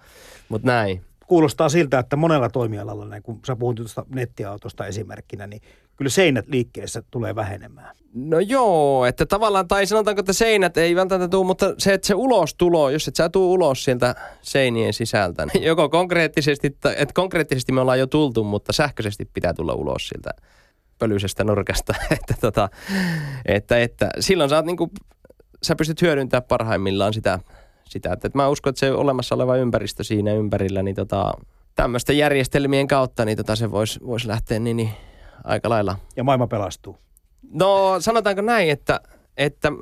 [0.48, 5.62] mutta näin kuulostaa siltä, että monella toimialalla, niin kun sä puhut tuosta nettiautosta esimerkkinä, niin
[5.96, 7.96] kyllä seinät liikkeessä tulee vähenemään.
[8.14, 12.14] No joo, että tavallaan, tai sanotaanko, että seinät ei välttämättä tule, mutta se, että se
[12.14, 17.80] ulostulo, jos et sä tuu ulos sieltä seinien sisältä, niin joko konkreettisesti, että konkreettisesti me
[17.80, 20.30] ollaan jo tultu, mutta sähköisesti pitää tulla ulos sieltä
[20.98, 22.68] pölyisestä nurkasta, että, tota,
[23.46, 24.90] että, että silloin sä, oot niinku,
[25.62, 27.38] sä pystyt hyödyntämään parhaimmillaan sitä,
[27.84, 31.32] sitä että, että mä uskon, että se olemassa oleva ympäristö siinä ympärillä, niin tota,
[31.74, 34.90] tämmöisten järjestelmien kautta, niin tota se voisi vois lähteä niin, niin
[35.44, 35.98] aika lailla.
[36.16, 36.98] Ja maailma pelastuu.
[37.52, 39.00] No sanotaanko näin, että,
[39.36, 39.72] että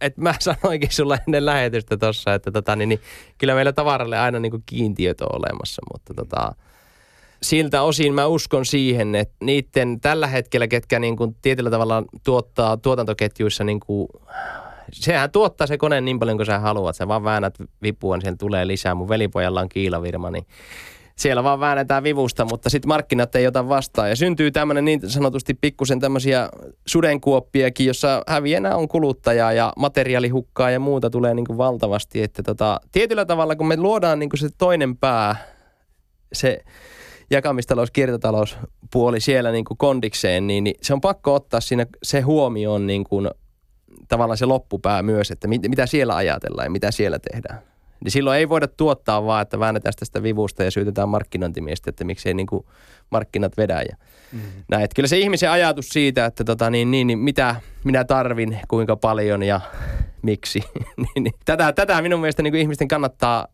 [0.00, 3.00] että mä sanoinkin sulle ennen lähetystä tuossa, että tota, niin, niin,
[3.38, 6.54] kyllä meillä tavaralle aina niin kiintiöt on olemassa, mutta tota,
[7.44, 12.76] siltä osin mä uskon siihen, että niiden tällä hetkellä, ketkä niin kuin tietyllä tavalla tuottaa
[12.76, 14.08] tuotantoketjuissa, niin kuin,
[14.92, 18.66] sehän tuottaa se kone niin paljon kuin sä haluat, sä vaan väännät vipua, niin tulee
[18.66, 18.94] lisää.
[18.94, 20.46] Mun velipojalla on kiilavirma, niin
[21.16, 24.08] siellä vaan väännetään vivusta, mutta sitten markkinat ei ota vastaan.
[24.08, 26.48] Ja syntyy tämmöinen niin sanotusti pikkusen tämmöisiä
[26.86, 32.22] sudenkuoppiakin, jossa häviänä on kuluttajaa ja materiaalihukkaa ja muuta tulee niin kuin valtavasti.
[32.22, 35.36] Että tota, tietyllä tavalla, kun me luodaan niin kuin se toinen pää,
[36.32, 36.64] se
[37.30, 42.86] jakamistalous, kiertotalouspuoli siellä niin kuin kondikseen, niin, niin se on pakko ottaa siinä se huomioon
[42.86, 43.30] niin kuin,
[44.08, 47.62] tavallaan se loppupää myös, että mit, mitä siellä ajatellaan ja mitä siellä tehdään.
[48.04, 52.34] Niin silloin ei voida tuottaa vaan, että väännetään tästä vivusta ja syytetään markkinointimiestä, että miksei
[52.34, 52.66] niin kuin
[53.10, 53.82] markkinat vedä.
[53.82, 53.96] Ja
[54.32, 54.48] mm-hmm.
[54.68, 54.84] näin.
[54.84, 58.96] Että kyllä se ihmisen ajatus siitä, että tota, niin, niin, niin, mitä minä tarvin, kuinka
[58.96, 59.60] paljon ja
[60.22, 60.60] miksi.
[60.96, 61.34] niin, niin.
[61.44, 63.48] Tätä, tätä minun mielestä niin kuin ihmisten kannattaa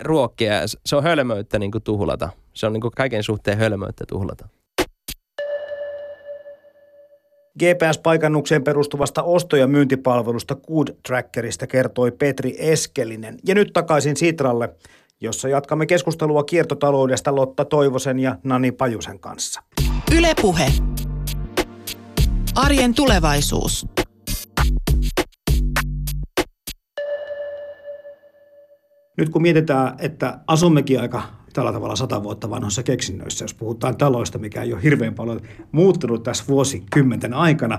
[0.00, 0.52] ruokkia.
[0.86, 2.28] Se on hölmöyttä niin kuin tuhlata.
[2.54, 4.48] Se on niin kuin kaiken suhteen hölmöyttä tuhlata.
[7.58, 13.38] GPS-paikannukseen perustuvasta osto- ja myyntipalvelusta Good Trackerista kertoi Petri Eskelinen.
[13.46, 14.74] Ja nyt takaisin Sitralle,
[15.20, 19.62] jossa jatkamme keskustelua kiertotaloudesta Lotta Toivosen ja Nani Pajusen kanssa.
[20.16, 20.66] Ylepuhe.
[22.54, 23.86] Arjen tulevaisuus.
[29.16, 34.38] Nyt kun mietitään, että asummekin aika tällä tavalla sata vuotta vanhoissa keksinnöissä, jos puhutaan taloista,
[34.38, 35.40] mikä ei ole hirveän paljon
[35.72, 37.78] muuttunut tässä vuosikymmenten aikana.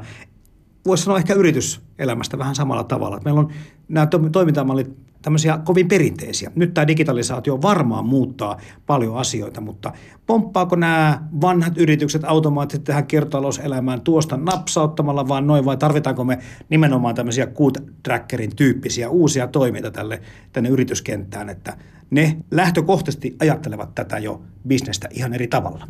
[0.85, 3.19] Voisi sanoa ehkä yrityselämästä vähän samalla tavalla.
[3.25, 3.51] Meillä on
[3.87, 6.51] nämä toimintamallit tämmöisiä kovin perinteisiä.
[6.55, 9.93] Nyt tämä digitalisaatio varmaan muuttaa paljon asioita, mutta
[10.25, 17.15] pomppaako nämä vanhat yritykset automaattisesti tähän kiertotalouselämään tuosta napsauttamalla vaan noin vai tarvitaanko me nimenomaan
[17.15, 20.21] tämmöisiä good trackerin tyyppisiä uusia toimijoita tälle,
[20.53, 21.77] tänne yrityskenttään, että
[22.09, 25.87] ne lähtökohtaisesti ajattelevat tätä jo bisnestä ihan eri tavalla.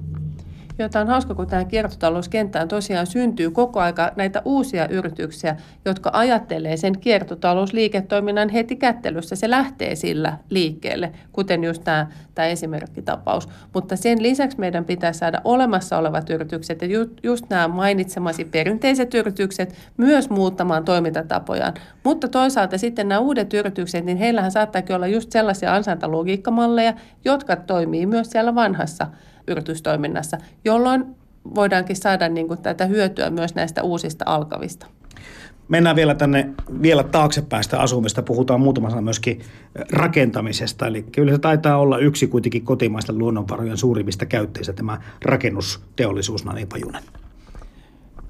[0.79, 5.55] Joo, tämä on hauska, kun tähän kiertotalouskenttään tosiaan syntyy koko aika näitä uusia yrityksiä,
[5.85, 9.35] jotka ajattelee sen kiertotalousliiketoiminnan heti kättelyssä.
[9.35, 13.49] Se lähtee sillä liikkeelle, kuten just tämä, tämä esimerkkitapaus.
[13.73, 19.13] Mutta sen lisäksi meidän pitää saada olemassa olevat yritykset ja just, just nämä mainitsemasi perinteiset
[19.13, 21.73] yritykset myös muuttamaan toimintatapojaan.
[22.03, 26.93] Mutta toisaalta sitten nämä uudet yritykset, niin heillähän saattaakin olla just sellaisia ansaintalogiikkamalleja,
[27.25, 29.07] jotka toimii myös siellä vanhassa
[29.47, 31.05] yritystoiminnassa, jolloin
[31.55, 34.87] voidaankin saada niin kuin tätä hyötyä myös näistä uusista alkavista.
[35.67, 36.49] Mennään vielä tänne
[36.81, 38.21] vielä taaksepäin sitä asumista.
[38.21, 39.41] Puhutaan muutama sana myöskin
[39.91, 40.87] rakentamisesta.
[40.87, 47.03] Eli kyllä se taitaa olla yksi kuitenkin kotimaisten luonnonvarojen suurimmista käyttäjistä tämä rakennusteollisuus, Nani Pajunen.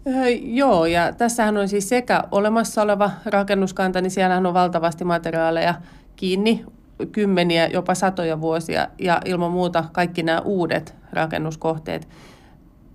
[0.07, 5.76] Öö, joo, ja tässähän on siis sekä olemassa oleva rakennuskanta, niin siellähän on valtavasti materiaaleja
[6.16, 6.66] kiinni
[7.11, 12.07] kymmeniä, jopa satoja vuosia ja ilman muuta kaikki nämä uudet rakennuskohteet,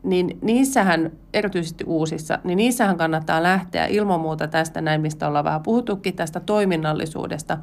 [0.03, 5.63] niin niissähän, erityisesti uusissa, niin niissähän kannattaa lähteä ilman muuta tästä näin, mistä ollaan vähän
[5.63, 7.59] puhuttukin, tästä toiminnallisuudesta.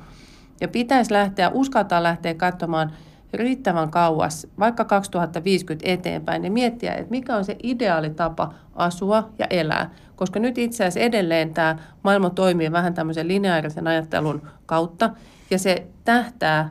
[0.62, 2.92] Ja pitäisi lähteä, uskaltaa lähteä katsomaan
[3.34, 9.46] riittävän kauas, vaikka 2050 eteenpäin, ja miettiä, että mikä on se ideaali tapa asua ja
[9.50, 9.90] elää.
[10.16, 15.10] Koska nyt itse asiassa edelleen tämä maailma toimii vähän tämmöisen lineaarisen ajattelun kautta,
[15.50, 16.70] ja se tähtää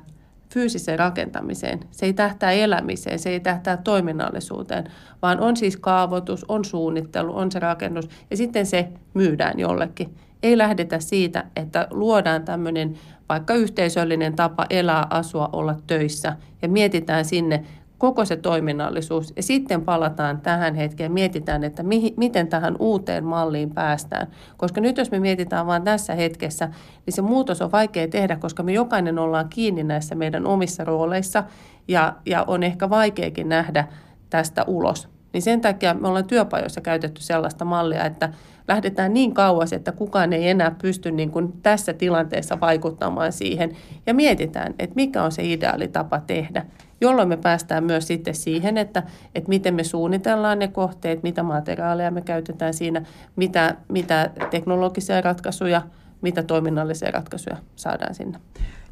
[0.54, 1.80] fyysiseen rakentamiseen.
[1.90, 4.84] Se ei tähtää elämiseen, se ei tähtää toiminnallisuuteen,
[5.22, 10.14] vaan on siis kaavoitus, on suunnittelu, on se rakennus ja sitten se myydään jollekin.
[10.42, 12.94] Ei lähdetä siitä, että luodaan tämmöinen
[13.28, 17.64] vaikka yhteisöllinen tapa elää, asua, olla töissä ja mietitään sinne
[17.99, 23.74] koko se toiminnallisuus ja sitten palataan tähän hetkeen mietitään, että mihin, miten tähän uuteen malliin
[23.74, 24.26] päästään.
[24.57, 26.68] Koska nyt jos me mietitään vain tässä hetkessä,
[27.07, 31.44] niin se muutos on vaikea tehdä, koska me jokainen ollaan kiinni näissä meidän omissa rooleissa
[31.88, 33.88] ja, ja on ehkä vaikeakin nähdä
[34.30, 35.15] tästä ulos.
[35.37, 38.28] Niin sen takia me ollaan työpajoissa käytetty sellaista mallia, että
[38.68, 43.76] lähdetään niin kauas, että kukaan ei enää pysty niin kuin tässä tilanteessa vaikuttamaan siihen.
[44.07, 46.66] Ja mietitään, että mikä on se ideaali tapa tehdä
[47.01, 49.03] jolloin me päästään myös sitten siihen, että,
[49.34, 53.03] että miten me suunnitellaan ne kohteet, mitä materiaaleja me käytetään siinä,
[53.37, 55.82] mitä, mitä teknologisia ratkaisuja,
[56.26, 58.38] mitä toiminnallisia ratkaisuja saadaan sinne.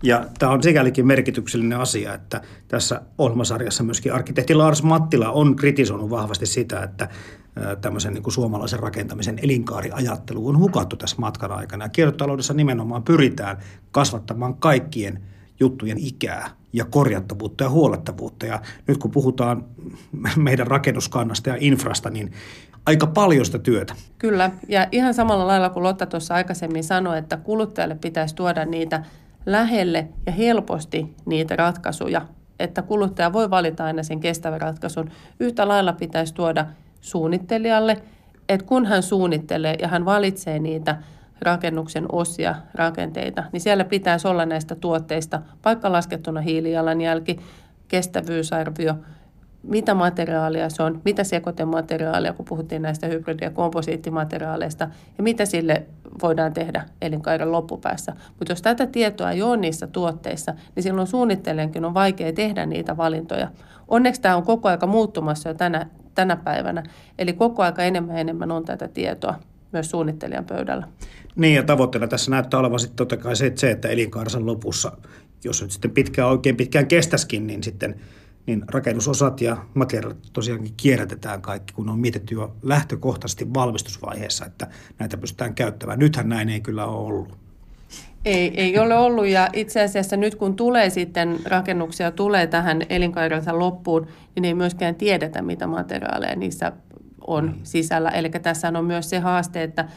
[0.03, 6.11] Ja tämä on sikälikin merkityksellinen asia, että tässä ohjelmasarjassa myöskin arkkitehti Lars Mattila on kritisoinut
[6.11, 7.09] vahvasti sitä, että
[7.81, 11.85] tämmöisen niin kuin suomalaisen rakentamisen elinkaariajattelu on hukattu tässä matkan aikana.
[11.85, 13.57] Ja kiertotaloudessa nimenomaan pyritään
[13.91, 15.23] kasvattamaan kaikkien
[15.61, 18.47] juttujen ikää ja korjattavuutta ja huolettavuutta.
[18.47, 19.65] Ja nyt kun puhutaan
[20.37, 22.33] meidän rakennuskannasta ja infrasta, niin
[22.87, 23.95] aika paljon sitä työtä.
[24.19, 29.05] Kyllä, ja ihan samalla lailla kuin Lotta tuossa aikaisemmin sanoi, että kuluttajalle pitäisi tuoda niitä
[29.47, 32.23] lähelle ja helposti niitä ratkaisuja,
[32.59, 35.11] että kuluttaja voi valita aina sen kestävän ratkaisun.
[35.41, 36.67] Yhtä lailla pitäisi tuoda
[37.01, 38.03] suunnittelijalle,
[38.49, 40.97] että kun hän suunnittelee ja hän valitsee niitä
[41.41, 47.41] rakennuksen osia, rakenteita, niin siellä pitäisi olla näistä tuotteista paikkalaskettuna hiilijalanjälki,
[47.89, 48.95] kestävyysarvio,
[49.65, 54.89] mitä materiaalia se on, mitä sekoitemateriaalia, kun puhuttiin näistä hybridi- ja komposiittimateriaaleista,
[55.19, 55.87] ja mitä sille
[56.23, 58.13] voidaan tehdä elinkaaren loppupäässä.
[58.39, 62.97] Mutta jos tätä tietoa ei ole niissä tuotteissa, niin silloin suunnittelijankin on vaikea tehdä niitä
[62.97, 63.49] valintoja.
[63.89, 66.83] Onneksi tämä on koko aika muuttumassa jo tänä, tänä päivänä,
[67.19, 69.35] eli koko aika enemmän ja enemmän on tätä tietoa
[69.73, 70.89] myös suunnittelijan pöydällä.
[71.37, 74.93] Niin ja tavoitteena tässä näyttää olevan sitten totta kai se, että, se, että elinkaarsan lopussa,
[75.45, 77.95] jos nyt sitten pitkään, oikein pitkään kestäskin, niin sitten
[78.47, 84.67] niin rakennusosat ja materiaalit tosiaankin kierrätetään kaikki, kun on mietitty jo lähtökohtaisesti valmistusvaiheessa, että
[84.99, 85.99] näitä pystytään käyttämään.
[85.99, 87.37] Nythän näin ei kyllä ole ollut.
[88.25, 93.59] Ei, ei ole ollut ja itse asiassa nyt kun tulee sitten rakennuksia, tulee tähän elinkaarensa
[93.59, 96.73] loppuun, niin ei myöskään tiedetä, mitä materiaaleja niissä
[97.27, 97.55] on mm.
[97.63, 98.11] sisällä.
[98.11, 99.89] Eli tässä on myös se haaste, että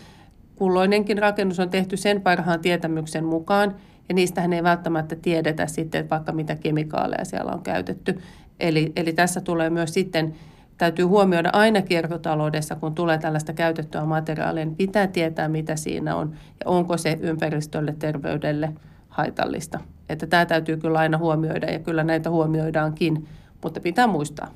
[0.56, 3.76] kulloinenkin rakennus on tehty sen parhaan tietämyksen mukaan,
[4.10, 8.20] ja niistähän ei välttämättä tiedetä sitten vaikka mitä kemikaaleja siellä on käytetty.
[8.60, 10.36] Eli, eli tässä tulee myös sitten,
[10.78, 16.32] täytyy huomioida aina kiertotaloudessa, kun tulee tällaista käytettyä materiaalia, niin pitää tietää mitä siinä on
[16.32, 18.74] ja onko se ympäristölle, terveydelle
[19.10, 19.80] haitallista.
[20.10, 23.28] Että tämä täytyy kyllä aina huomioida ja kyllä näitä huomioidaankin,
[23.64, 24.52] mutta pitää muistaa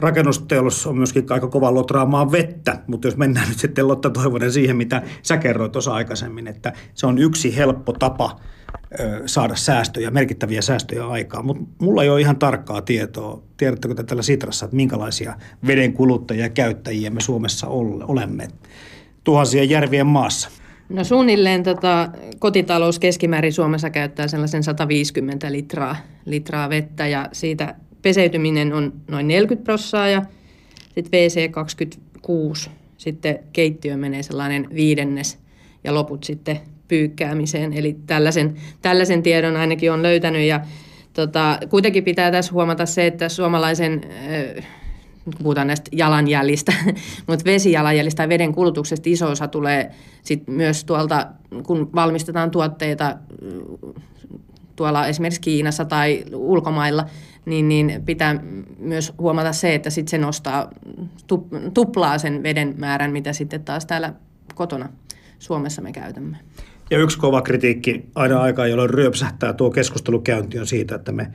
[0.00, 4.76] rakennusteollisuus on myöskin aika kova lotraamaan vettä, mutta jos mennään nyt sitten Lotta Toivonen siihen,
[4.76, 8.40] mitä sä kerroit tuossa aikaisemmin, että se on yksi helppo tapa
[9.26, 13.42] saada säästöjä, merkittäviä säästöjä aikaan, mutta mulla ei ole ihan tarkkaa tietoa.
[13.56, 15.34] Tiedättekö te tällä Sitrassa, että minkälaisia
[15.66, 18.48] veden kuluttajia ja käyttäjiä me Suomessa olemme
[19.24, 20.48] tuhansien järvien maassa?
[20.88, 28.72] No suunnilleen tota, kotitalous keskimäärin Suomessa käyttää sellaisen 150 litraa, litraa vettä ja siitä peseytyminen
[28.72, 30.22] on noin 40 prossaa ja
[30.94, 35.38] sitten WC 26, sitten keittiö menee sellainen viidennes
[35.84, 37.72] ja loput sitten pyykkäämiseen.
[37.72, 40.60] Eli tällaisen, tällaisen tiedon ainakin on löytänyt ja
[41.12, 44.00] tota, kuitenkin pitää tässä huomata se, että suomalaisen
[44.56, 44.66] äh,
[45.24, 46.72] kun puhutaan näistä jalanjäljistä,
[47.26, 49.90] mutta vesijalanjäljistä tai veden kulutuksesta iso osa tulee
[50.22, 51.26] sit myös tuolta,
[51.62, 53.16] kun valmistetaan tuotteita
[54.80, 57.06] tuolla esimerkiksi Kiinassa tai ulkomailla,
[57.46, 58.42] niin, niin pitää
[58.78, 60.70] myös huomata se, että sit se nostaa
[61.74, 64.12] tuplaa sen veden määrän, mitä sitten taas täällä
[64.54, 64.88] kotona
[65.38, 66.36] Suomessa me käytämme.
[66.90, 71.30] Ja yksi kova kritiikki aina aikaa, jolloin ryöpsähtää tuo keskustelukäynti on siitä, että me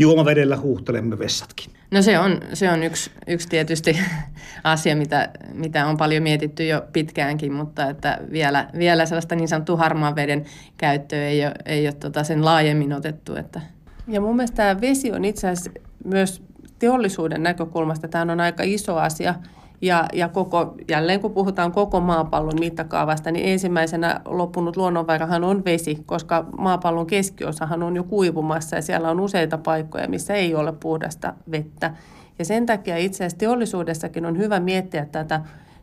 [0.00, 1.72] juomavedellä huuhtelemme vessatkin.
[1.90, 3.98] No se on, se on yksi, yksi tietysti
[4.64, 9.76] asia, mitä, mitä on paljon mietitty jo pitkäänkin, mutta että vielä, vielä sellaista niin sanottua
[9.76, 10.44] harmaan veden
[10.76, 13.34] käyttöä ei ole, ei ole tota sen laajemmin otettu.
[13.36, 13.60] Että.
[14.08, 15.70] Ja mun mielestä tämä vesi on itse asiassa
[16.04, 16.42] myös
[16.78, 19.34] teollisuuden näkökulmasta, tämä on aika iso asia–
[19.82, 26.02] ja, ja koko, jälleen kun puhutaan koko maapallon mittakaavasta, niin ensimmäisenä loppunut luonnonvarahan on vesi,
[26.06, 31.34] koska maapallon keskiosahan on jo kuivumassa ja siellä on useita paikkoja, missä ei ole puhdasta
[31.50, 31.94] vettä.
[32.38, 35.40] Ja sen takia itse asiassa teollisuudessakin on hyvä miettiä tätä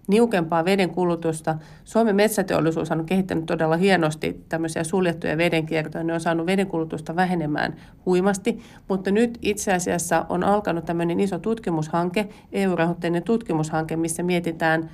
[0.08, 1.56] niukempaa veden kulutusta.
[1.84, 6.04] Suomen metsäteollisuus on kehittänyt todella hienosti tämmöisiä suljettuja vedenkiertoja.
[6.04, 12.30] Ne on saanut vedenkulutusta vähenemään huimasti, mutta nyt itse asiassa on alkanut tämmöinen iso tutkimushanke,
[12.52, 14.90] EU-rahoitteinen tutkimushanke, missä mietitään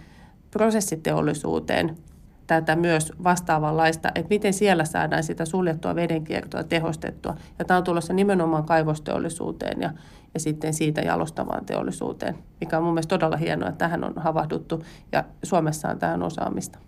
[0.52, 1.98] prosessiteollisuuteen
[2.48, 7.36] tätä myös vastaavanlaista, että miten siellä saadaan sitä suljettua vedenkiertoa tehostettua.
[7.60, 9.94] Ja tämä on tulossa nimenomaan kaivosteollisuuteen ja,
[10.34, 14.84] ja sitten siitä jalostavaan teollisuuteen, mikä on mun mielestä todella hienoa, että tähän on havahduttu
[15.12, 16.80] ja Suomessa on tähän osaamista.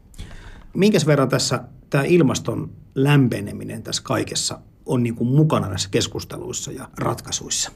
[0.74, 6.90] Minkäs verran tässä tämä ilmaston lämpeneminen tässä kaikessa on niin kuin mukana näissä keskusteluissa ja
[6.98, 7.72] ratkaisuissa?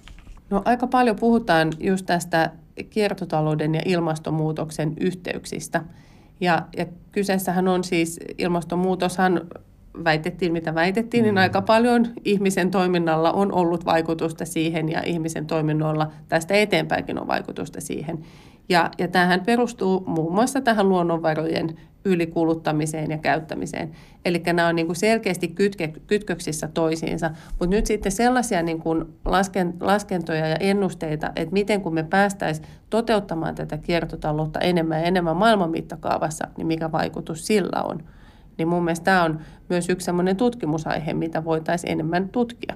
[0.49, 2.51] No aika paljon puhutaan just tästä
[2.89, 5.83] kiertotalouden ja ilmastonmuutoksen yhteyksistä–
[6.41, 9.41] ja, ja kyseessähän on siis ilmastonmuutoshan,
[10.03, 11.39] väitettiin mitä väitettiin, niin mm.
[11.41, 17.81] aika paljon ihmisen toiminnalla on ollut vaikutusta siihen ja ihmisen toiminnoilla tästä eteenpäinkin on vaikutusta
[17.81, 18.19] siihen.
[18.69, 23.91] Ja, ja tämähän perustuu muun muassa tähän luonnonvarojen ylikuluttamiseen ja käyttämiseen.
[24.25, 27.31] Eli nämä on niin kuin selkeästi kytke, kytköksissä toisiinsa.
[27.49, 32.67] Mutta nyt sitten sellaisia niin kuin lasken, laskentoja ja ennusteita, että miten kun me päästäisiin
[32.89, 38.03] toteuttamaan tätä kiertotaloutta enemmän ja enemmän maailman mittakaavassa, niin mikä vaikutus sillä on.
[38.57, 39.39] Niin mun mielestä tämä on
[39.69, 42.75] myös yksi sellainen tutkimusaihe, mitä voitaisiin enemmän tutkia.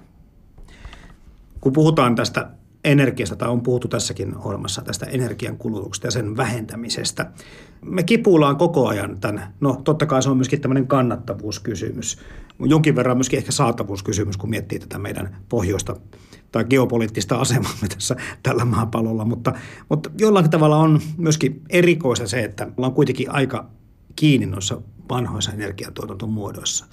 [1.62, 2.50] Kun puhutaan tästä
[2.84, 7.32] energiasta, tai on puhuttu tässäkin ohjelmassa tästä energian kulutuksesta ja sen vähentämisestä.
[7.84, 12.18] Me kipuillaan koko ajan tämän, no totta kai se on myöskin tämmöinen kannattavuuskysymys,
[12.60, 15.96] jonkin verran myöskin ehkä saatavuuskysymys, kun miettii tätä meidän pohjoista
[16.52, 19.54] tai geopoliittista asemamme tässä tällä maapallolla, mutta,
[19.90, 23.70] mutta jollain tavalla on myöskin erikoista se, että ollaan kuitenkin aika
[24.16, 26.86] kiinni noissa vanhoissa energiantuotantomuodoissa.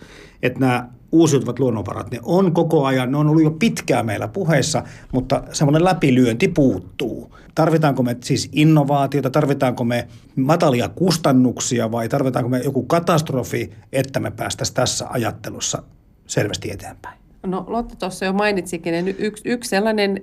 [0.43, 4.83] Että nämä uusiutuvat luonnonvarat, ne on koko ajan, ne on ollut jo pitkään meillä puheissa,
[5.13, 7.37] mutta semmoinen läpilyönti puuttuu.
[7.55, 14.31] Tarvitaanko me siis innovaatiota, tarvitaanko me matalia kustannuksia vai tarvitaanko me joku katastrofi, että me
[14.31, 15.83] päästäisiin tässä ajattelussa
[16.27, 17.19] selvästi eteenpäin?
[17.47, 20.23] No Lotta tuossa jo mainitsikin, että yksi, yksi sellainen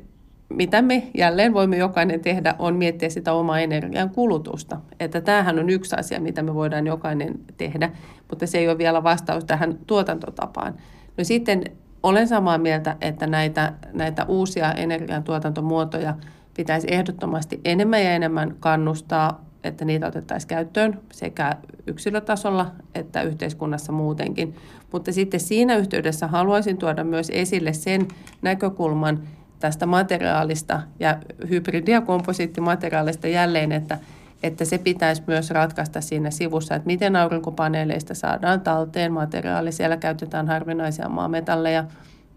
[0.50, 4.82] mitä me jälleen voimme jokainen tehdä, on miettiä sitä omaa energian kulutusta.
[5.00, 7.90] Että tämähän on yksi asia, mitä me voidaan jokainen tehdä,
[8.30, 10.74] mutta se ei ole vielä vastaus tähän tuotantotapaan.
[11.18, 11.64] No sitten
[12.04, 16.16] olen samaa mieltä, että näitä, näitä uusia energiantuotantomuotoja
[16.58, 21.56] pitäisi ehdottomasti enemmän ja enemmän kannustaa, että niitä otettaisiin käyttöön sekä
[21.88, 24.56] yksilötasolla että yhteiskunnassa muutenkin.
[24.92, 28.08] Mutta sitten siinä yhteydessä haluaisin tuoda myös esille sen
[28.42, 29.20] näkökulman,
[29.60, 31.18] tästä materiaalista ja
[31.50, 33.98] hybridi- ja komposiittimateriaalista jälleen, että,
[34.44, 39.72] että se pitäisi myös ratkaista siinä sivussa, että miten aurinkopaneeleista saadaan talteen materiaali.
[39.72, 41.86] Siellä käytetään harvinaisia maametalleja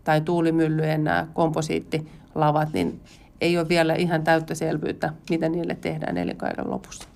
[0.05, 3.01] tai tuulimyllyjen nämä komposiittilavat, niin
[3.41, 7.09] ei ole vielä ihan täyttä selvyyttä, mitä niille tehdään elinkaaren lopussa.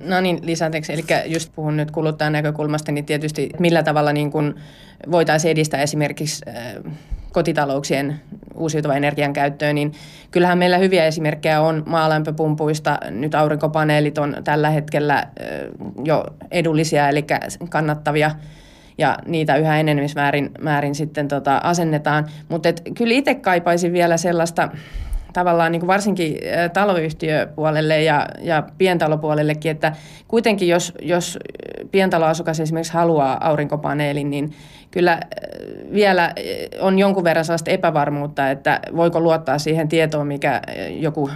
[0.00, 4.54] No niin, lisäteksi, eli just puhun nyt kuluttajan näkökulmasta, niin tietysti millä tavalla niin kuin
[5.10, 6.44] voitaisiin edistää esimerkiksi
[7.34, 8.20] kotitalouksien
[8.54, 9.92] uusiutuvan energian käyttöön, niin
[10.30, 12.98] kyllähän meillä hyviä esimerkkejä on maalämpöpumpuista.
[13.10, 15.26] Nyt aurinkopaneelit on tällä hetkellä
[16.04, 17.24] jo edullisia, eli
[17.70, 18.30] kannattavia
[18.98, 22.26] ja niitä yhä enenemismäärin määrin sitten tota, asennetaan.
[22.48, 24.68] Mutta kyllä itse kaipaisin vielä sellaista
[25.32, 26.38] tavallaan niin kuin varsinkin
[26.72, 29.92] taloyhtiöpuolelle ja, ja pientalopuolellekin, että
[30.28, 31.38] kuitenkin jos, jos
[31.90, 34.52] pientaloasukas esimerkiksi haluaa aurinkopaneelin, niin
[34.94, 35.20] kyllä äh,
[35.92, 36.32] vielä äh,
[36.80, 41.30] on jonkun verran sellaista epävarmuutta, että voiko luottaa siihen tietoon, mikä äh, joku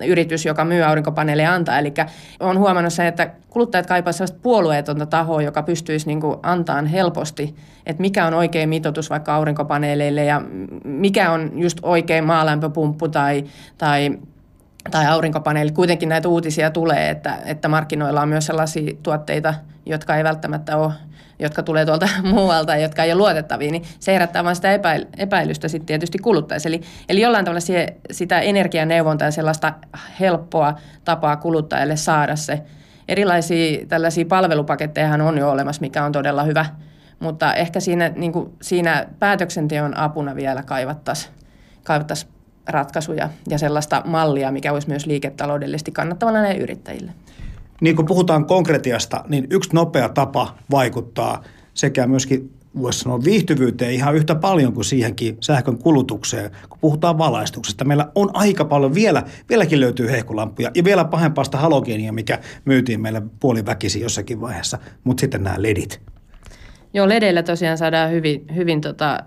[0.00, 1.78] yritys, joka myy aurinkopaneeleja antaa.
[1.78, 1.94] Eli
[2.40, 7.54] on huomannut se, että kuluttajat kaipaavat sellaista puolueetonta tahoa, joka pystyisi niin kuin antamaan helposti,
[7.86, 10.42] että mikä on oikein mitoitus vaikka aurinkopaneeleille ja
[10.84, 13.44] mikä on just oikein maalämpöpumppu tai,
[13.78, 14.18] tai
[14.90, 19.54] tai aurinkopaneelit, kuitenkin näitä uutisia tulee, että, että markkinoilla on myös sellaisia tuotteita,
[19.86, 20.92] jotka ei välttämättä ole
[21.40, 25.68] jotka tulee tuolta muualta, jotka ei ole luotettavia, niin se herättää vain sitä epäil- epäilystä
[25.68, 26.68] sitten tietysti kuluttajassa.
[26.68, 29.72] Eli, eli jollain tavalla siihen, sitä energianeuvontaa ja sellaista
[30.20, 30.74] helppoa
[31.04, 32.62] tapaa kuluttajalle saada se.
[33.08, 36.66] Erilaisia tällaisia palvelupaketteja on jo olemassa, mikä on todella hyvä,
[37.20, 41.34] mutta ehkä siinä, niin kuin, siinä päätöksenteon apuna vielä kaivattaisiin
[41.84, 42.28] kaivattais
[42.68, 47.12] ratkaisuja ja sellaista mallia, mikä olisi myös liiketaloudellisesti kannattavana näille yrittäjille
[47.80, 52.50] niin kun puhutaan konkretiasta, niin yksi nopea tapa vaikuttaa sekä myöskin
[52.82, 57.84] voisi sanoa viihtyvyyteen ihan yhtä paljon kuin siihenkin sähkön kulutukseen, kun puhutaan valaistuksesta.
[57.84, 63.00] Meillä on aika paljon, vielä, vieläkin löytyy hehkulampuja ja vielä pahempaa sitä halogeenia, mikä myytiin
[63.00, 66.00] meille puoliväkisi jossakin vaiheessa, mutta sitten nämä ledit.
[66.94, 69.18] Joo, ledeillä tosiaan saadaan hyvin, hyvin tota,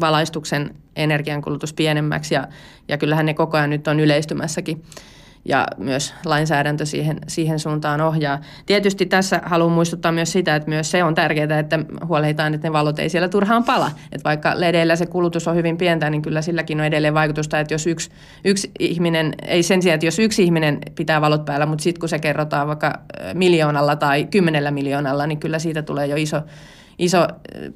[0.00, 2.48] valaistuksen energiankulutus pienemmäksi ja,
[2.88, 4.82] ja kyllähän ne koko ajan nyt on yleistymässäkin
[5.44, 8.40] ja myös lainsäädäntö siihen, siihen suuntaan ohjaa.
[8.66, 11.78] Tietysti tässä haluan muistuttaa myös sitä, että myös se on tärkeää, että
[12.08, 13.90] huolehditaan, että ne valot ei siellä turhaan pala.
[14.12, 17.74] Että vaikka ledeillä se kulutus on hyvin pientä, niin kyllä silläkin on edelleen vaikutusta, että
[17.74, 18.10] jos yksi,
[18.44, 22.08] yksi ihminen, ei sen sijaan, että jos yksi ihminen pitää valot päällä, mutta sitten kun
[22.08, 23.00] se kerrotaan vaikka
[23.34, 26.42] miljoonalla tai kymmenellä miljoonalla, niin kyllä siitä tulee jo iso,
[26.98, 27.26] iso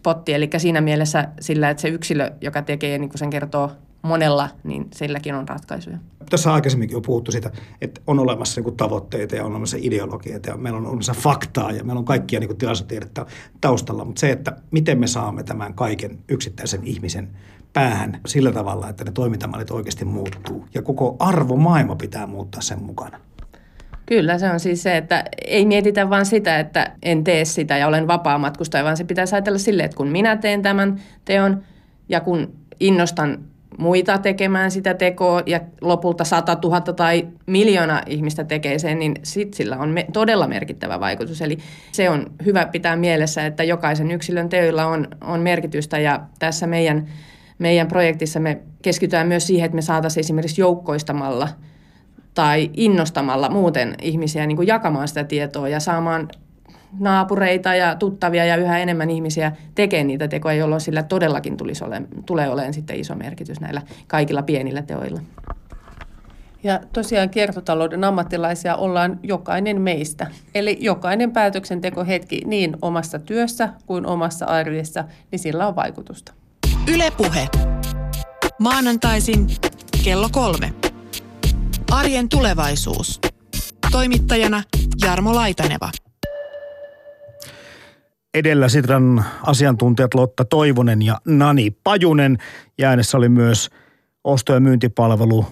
[0.02, 0.34] potti.
[0.34, 4.86] Eli siinä mielessä sillä, että se yksilö, joka tekee, niin kuin sen kertoo monella, niin
[4.94, 5.98] silläkin on ratkaisuja.
[6.30, 7.50] Tässä aikaisemminkin on puhuttu siitä,
[7.80, 11.84] että on olemassa niin tavoitteita ja on olemassa ideologiaa ja meillä on olemassa faktaa ja
[11.84, 13.26] meillä on kaikkia niin tilastotiedettä
[13.60, 17.28] taustalla, mutta se, että miten me saamme tämän kaiken yksittäisen ihmisen
[17.72, 23.20] päähän sillä tavalla, että ne toimintamallit oikeasti muuttuu ja koko arvomaailma pitää muuttaa sen mukana.
[24.06, 27.86] Kyllä, se on siis se, että ei mietitä vain sitä, että en tee sitä ja
[27.86, 31.62] olen vapaa matkustaja, vaan se pitäisi ajatella silleen, että kun minä teen tämän teon
[32.08, 33.44] ja kun innostan
[33.78, 39.54] muita tekemään sitä tekoa ja lopulta 100 000 tai miljoona ihmistä tekee sen, niin sit
[39.54, 41.42] sillä on me, todella merkittävä vaikutus.
[41.42, 41.58] Eli
[41.92, 47.06] se on hyvä pitää mielessä, että jokaisen yksilön teoilla on, on merkitystä ja tässä meidän,
[47.58, 51.48] meidän projektissa me keskitytään myös siihen, että me saataisiin esimerkiksi joukkoistamalla
[52.34, 56.28] tai innostamalla muuten ihmisiä niin kuin jakamaan sitä tietoa ja saamaan
[56.98, 62.02] naapureita ja tuttavia ja yhä enemmän ihmisiä tekee niitä tekoja, jolloin sillä todellakin tulisi ole,
[62.26, 65.20] tulee olemaan sitten iso merkitys näillä kaikilla pienillä teoilla.
[66.62, 70.26] Ja tosiaan kiertotalouden ammattilaisia ollaan jokainen meistä.
[70.54, 76.32] Eli jokainen päätöksentekohetki niin omassa työssä kuin omassa arjessa, niin sillä on vaikutusta.
[76.94, 77.48] Ylepuhe.
[78.60, 79.46] Maanantaisin
[80.04, 80.72] kello kolme.
[81.90, 83.20] Arjen tulevaisuus.
[83.92, 84.62] Toimittajana
[85.04, 85.90] Jarmo Laitaneva.
[88.34, 92.38] Edellä Sitran asiantuntijat Lotta Toivonen ja Nani Pajunen.
[92.78, 93.70] Ja äänessä oli myös
[94.24, 95.46] osto- ja myyntipalvelu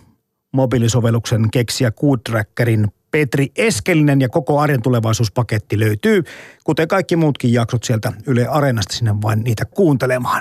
[0.52, 6.22] mobiilisovelluksen keksiä Coodtrackerin Petri Eskelinen ja koko arjen tulevaisuuspaketti löytyy,
[6.64, 10.40] kuten kaikki muutkin jaksot sieltä Yle Areenasta sinne vain niitä kuuntelemaan.